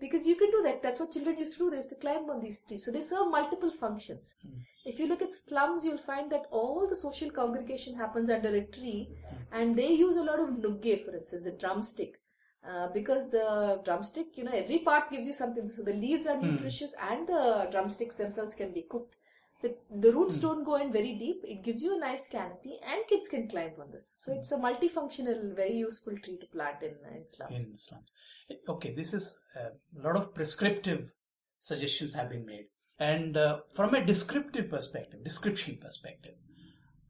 [0.00, 0.80] Because you can do that.
[0.80, 1.70] That's what children used to do.
[1.70, 2.84] They used to climb on these trees.
[2.84, 4.34] So they serve multiple functions.
[4.84, 8.64] If you look at slums, you'll find that all the social congregation happens under a
[8.64, 9.08] tree,
[9.52, 12.20] and they use a lot of nugge, for instance, the drumstick.
[12.66, 15.68] Uh, because the drumstick, you know, every part gives you something.
[15.68, 19.14] So the leaves are nutritious, and the drumsticks themselves can be cooked.
[19.62, 21.40] The, the roots don't go in very deep.
[21.44, 24.16] It gives you a nice canopy, and kids can climb on this.
[24.18, 27.66] So it's a multifunctional, very useful tree to plant in, in slums.
[27.66, 28.12] in slums.
[28.68, 31.12] Okay, this is uh, a lot of prescriptive
[31.60, 32.66] suggestions have been made,
[32.98, 36.34] and uh, from a descriptive perspective, description perspective,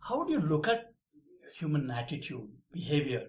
[0.00, 0.92] how do you look at
[1.54, 3.28] human attitude, behavior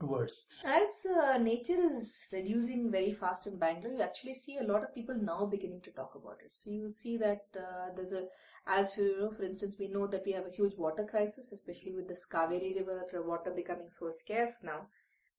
[0.00, 0.48] towards?
[0.64, 4.94] As uh, nature is reducing very fast in Bangalore, you actually see a lot of
[4.94, 6.54] people now beginning to talk about it.
[6.54, 8.24] So you see that uh, there's a,
[8.66, 11.94] as you know, for instance, we know that we have a huge water crisis, especially
[11.94, 14.86] with this Kaveri River water becoming so scarce now.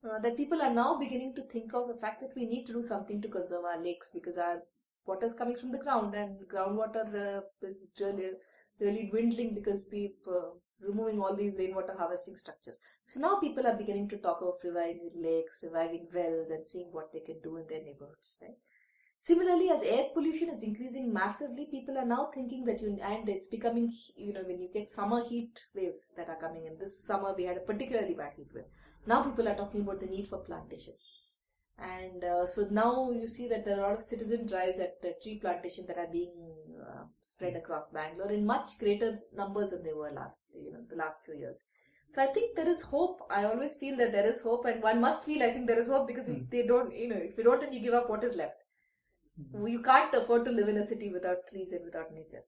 [0.02, 2.72] Uh, that people are now beginning to think of the fact that we need to
[2.72, 4.62] do something to conserve our lakes because our
[5.06, 8.32] water is coming from the ground and groundwater uh, is really
[8.80, 10.26] really dwindling because we've
[10.82, 12.80] removing all these rainwater harvesting structures.
[13.06, 17.12] So now people are beginning to talk of reviving lakes, reviving wells, and seeing what
[17.12, 18.40] they can do in their neighborhoods.
[18.42, 18.58] Right?
[19.22, 23.48] Similarly, as air pollution is increasing massively, people are now thinking that you and it's
[23.48, 26.78] becoming you know when you get summer heat waves that are coming in.
[26.78, 28.72] This summer we had a particularly bad heat wave.
[29.06, 30.94] Now people are talking about the need for plantation.
[31.78, 34.98] And uh, so now you see that there are a lot of citizen drives at
[35.04, 36.34] uh, tree plantation that are being
[37.00, 40.96] uh, spread across Bangalore in much greater numbers than they were last, you know, the
[40.96, 41.64] last few years.
[42.12, 43.22] So I think there is hope.
[43.30, 45.44] I always feel that there is hope, and one must feel.
[45.44, 47.74] I think there is hope because if they don't, you know, if you don't and
[47.74, 48.64] you give up, what is left?
[49.66, 52.44] You can't afford to live in a city without trees and without nature.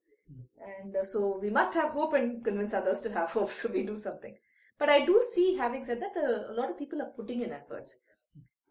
[0.80, 3.50] And uh, so we must have hope and convince others to have hope.
[3.50, 4.36] So we do something.
[4.78, 7.98] But I do see, having said that, a lot of people are putting in efforts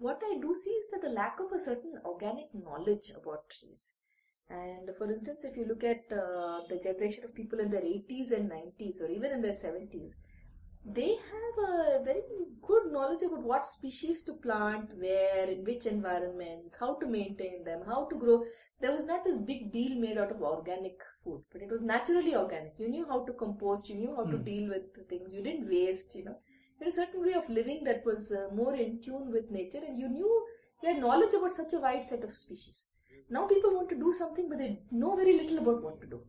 [0.01, 3.93] what I do see is that the lack of a certain organic knowledge about trees.
[4.51, 8.31] And for instance, if you look at uh, the generation of people in their 80s
[8.31, 10.17] and 90s, or even in their 70s,
[10.83, 12.21] they have a very
[12.61, 17.81] good knowledge about what species to plant, where, in which environments, how to maintain them,
[17.85, 18.43] how to grow.
[18.81, 22.35] There was not this big deal made out of organic food, but it was naturally
[22.35, 22.73] organic.
[22.79, 26.15] You knew how to compost, you knew how to deal with things, you didn't waste,
[26.15, 26.37] you know
[26.81, 29.81] you had a certain way of living that was uh, more in tune with nature
[29.87, 30.45] and you knew
[30.81, 32.87] you had knowledge about such a wide set of species
[33.31, 36.21] now people want to do something but they know very little about what to do.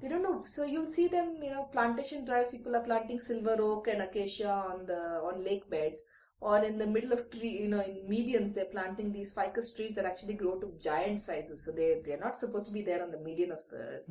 [0.00, 0.42] They don't know.
[0.44, 4.50] So you'll see them you know plantation drives people are planting silver oak and acacia
[4.50, 6.04] on the on lake beds
[6.40, 9.94] or in the middle of tree you know in medians they're planting these ficus trees
[9.94, 11.64] that actually grow to giant sizes.
[11.64, 14.02] So they they're not supposed to be there on the median of the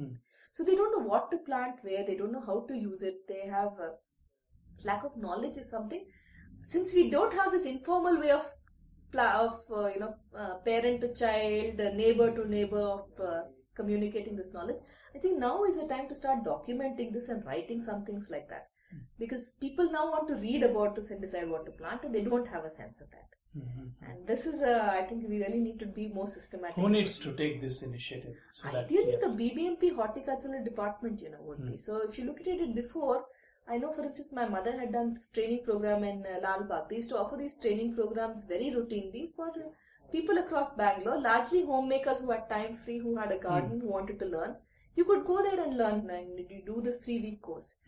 [0.51, 3.27] so they don't know what to plant where they don't know how to use it.
[3.27, 3.93] They have uh,
[4.85, 6.05] lack of knowledge is something.
[6.61, 8.45] Since we don't have this informal way of
[9.21, 13.41] of uh, you know uh, parent to child uh, neighbor to neighbor of uh,
[13.75, 14.77] communicating this knowledge.
[15.15, 18.47] I think now is the time to start documenting this and writing some things like
[18.49, 18.67] that.
[19.17, 22.21] Because people now want to read about this and decide what to plant and they
[22.21, 23.33] don't have a sense of that.
[24.01, 26.75] And this is uh, i think we really need to be more systematic.
[26.75, 28.35] Who needs to take this initiative?
[28.51, 31.77] So that, Ideally, the BBMP horticultural department, you know, would be.
[31.77, 33.25] So if you look at it before,
[33.67, 36.89] I know, for instance, my mother had done this training program in uh, Lal Bagh.
[36.89, 39.69] They used to offer these training programs very routinely for uh,
[40.11, 44.19] people across Bangalore, largely homemakers who had time free, who had a garden, who wanted
[44.19, 44.55] to learn.
[44.95, 47.79] You could go there and learn and you do this three week course.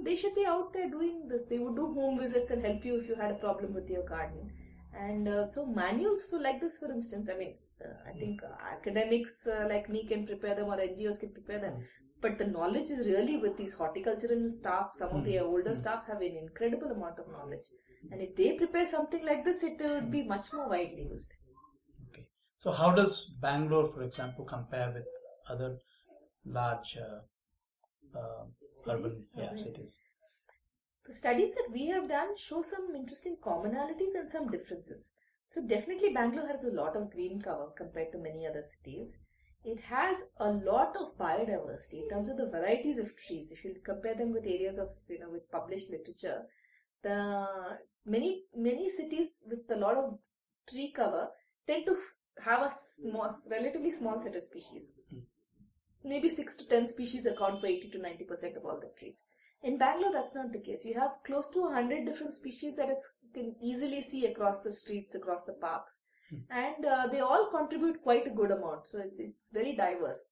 [0.00, 1.46] They should be out there doing this.
[1.46, 4.04] They would do home visits and help you if you had a problem with your
[4.04, 4.52] gardening.
[4.94, 7.54] And uh, so manuals for like this, for instance, I mean,
[7.84, 11.58] uh, I think uh, academics uh, like me can prepare them or NGOs can prepare
[11.58, 11.78] them.
[12.22, 14.90] But the knowledge is really with these horticultural staff.
[14.94, 17.68] Some of the older staff have an incredible amount of knowledge.
[18.10, 21.36] And if they prepare something like this, it would be much more widely used.
[22.10, 22.26] Okay.
[22.58, 25.04] So how does Bangalore, for example, compare with
[25.50, 25.78] other
[26.44, 28.44] large uh, uh,
[28.88, 29.28] urban Cities?
[29.36, 29.56] yeah, Okay.
[29.56, 30.00] cities?
[31.04, 35.12] The studies that we have done show some interesting commonalities and some differences.
[35.48, 39.18] So definitely Bangalore has a lot of green cover compared to many other cities.
[39.64, 43.52] It has a lot of biodiversity in terms of the varieties of trees.
[43.52, 46.42] If you compare them with areas of, you know, with published literature,
[47.02, 47.46] the
[48.04, 50.18] many many cities with a lot of
[50.68, 51.28] tree cover
[51.66, 54.92] tend to f- have a small, relatively small set of species.
[56.04, 59.24] Maybe six to ten species account for eighty to ninety percent of all the trees.
[59.62, 60.84] In Bangalore, that's not the case.
[60.84, 64.72] You have close to 100 different species that it's, you can easily see across the
[64.72, 66.02] streets, across the parks.
[66.50, 68.86] And uh, they all contribute quite a good amount.
[68.86, 70.26] So it's, it's very diverse.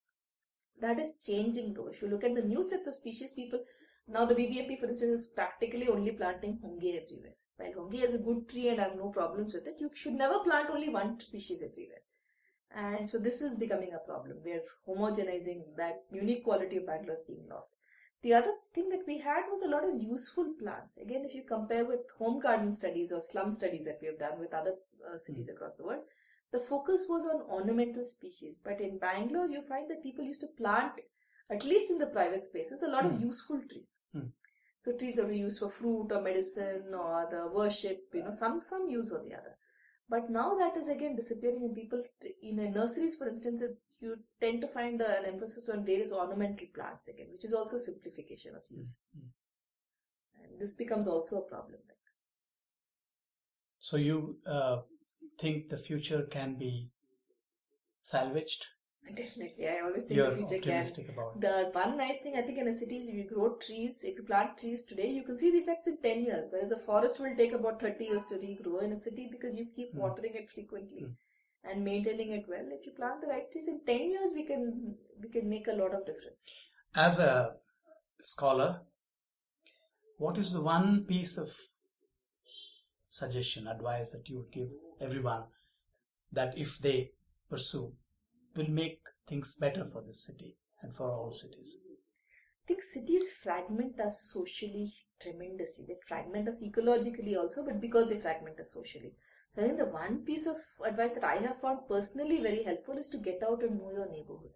[0.81, 1.89] That is changing though.
[1.89, 3.61] If you look at the new sets of species, people,
[4.09, 7.35] now the BBMP for instance is practically only planting honge everywhere.
[7.57, 10.15] While honge is a good tree and I have no problems with it, you should
[10.15, 11.99] never plant only one species everywhere.
[12.75, 14.39] And so this is becoming a problem.
[14.45, 17.77] We are homogenizing that unique quality of Bangalore is being lost.
[18.23, 20.99] The other thing that we had was a lot of useful plants.
[20.99, 24.39] Again, if you compare with home garden studies or slum studies that we have done
[24.39, 24.75] with other
[25.09, 26.05] uh, cities across the world,
[26.53, 28.61] the focus was on ornamental species.
[28.63, 31.01] But in Bangalore, you find that people used to plant,
[31.51, 33.23] at least in the private spaces, a lot of Hmm.
[33.23, 34.01] useful trees.
[34.13, 34.29] Hmm.
[34.81, 38.89] So trees that were used for fruit or medicine or worship, you know, some some
[38.89, 39.57] use or the other.
[40.09, 44.17] But now that is again disappearing, and people t- in nurseries, for instance, it- you
[44.41, 48.65] tend to find an emphasis on various ornamental plants again, which is also simplification of
[48.71, 48.99] use.
[49.17, 49.29] Mm.
[50.43, 51.81] And this becomes also a problem.
[53.81, 54.83] So you uh,
[55.39, 56.91] think the future can be
[58.03, 58.67] salvaged?
[59.15, 60.75] Definitely, I always think You're the future can.
[60.75, 61.41] optimistic about it.
[61.41, 64.17] The one nice thing I think in a city is if you grow trees, if
[64.17, 66.47] you plant trees today, you can see the effects in 10 years.
[66.51, 69.67] Whereas a forest will take about 30 years to regrow in a city because you
[69.75, 70.01] keep Hmm.
[70.01, 71.13] watering it frequently Hmm.
[71.65, 72.69] and maintaining it well.
[72.71, 75.73] If you plant the right trees in 10 years, we can we can make a
[75.73, 76.47] lot of difference.
[76.95, 77.57] As a
[78.23, 78.83] scholar,
[80.19, 81.51] what is the one piece of
[83.11, 84.69] suggestion, advice that you would give
[85.01, 85.45] everyone
[86.33, 87.11] that if they
[87.51, 87.93] pursue
[88.57, 91.79] will make things better for this city and for all cities?
[92.65, 95.87] I think cities fragment us socially tremendously.
[95.87, 99.15] They fragment us ecologically also, but because they fragment us socially.
[99.53, 100.57] So I think the one piece of
[100.87, 104.09] advice that I have found personally very helpful is to get out and know your
[104.09, 104.53] neighborhood.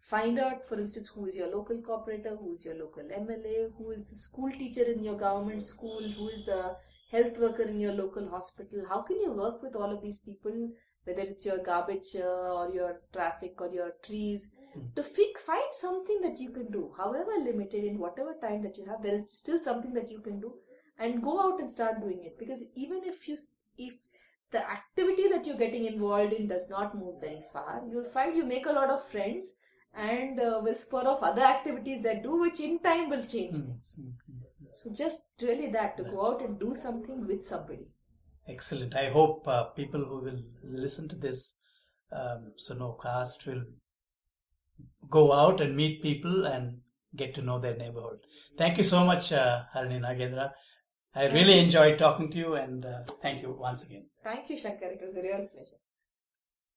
[0.00, 3.90] Find out, for instance, who is your local corporator, who is your local MLA, who
[3.90, 6.76] is the school teacher in your government school, who is the
[7.10, 8.84] health worker in your local hospital.
[8.88, 10.70] How can you work with all of these people,
[11.04, 14.94] whether it's your garbage uh, or your traffic or your trees, Mm.
[14.96, 18.84] to fix, find something that you can do, however limited in whatever time that you
[18.84, 19.02] have.
[19.02, 20.52] There is still something that you can do,
[20.98, 22.38] and go out and start doing it.
[22.38, 23.36] Because even if you,
[23.78, 23.94] if
[24.50, 28.44] the activity that you're getting involved in does not move very far, you'll find you
[28.44, 29.56] make a lot of friends
[29.94, 33.66] and uh, will spur off other activities that do, which in time will change Mm,
[33.66, 34.00] things.
[34.72, 37.86] So just really that to go out and do something with somebody.
[38.46, 38.94] Excellent.
[38.94, 41.58] I hope uh, people who will listen to this
[42.12, 43.64] um, Sonocast will
[45.10, 46.78] go out and meet people and
[47.16, 48.20] get to know their neighborhood.
[48.56, 50.52] Thank you so much, uh, Harini Nagendra.
[51.14, 51.62] I Thank really you.
[51.62, 54.06] enjoyed talking to you and uh, thank you once again.
[54.22, 54.90] Thank you, Shankar.
[54.90, 55.76] It was a real pleasure.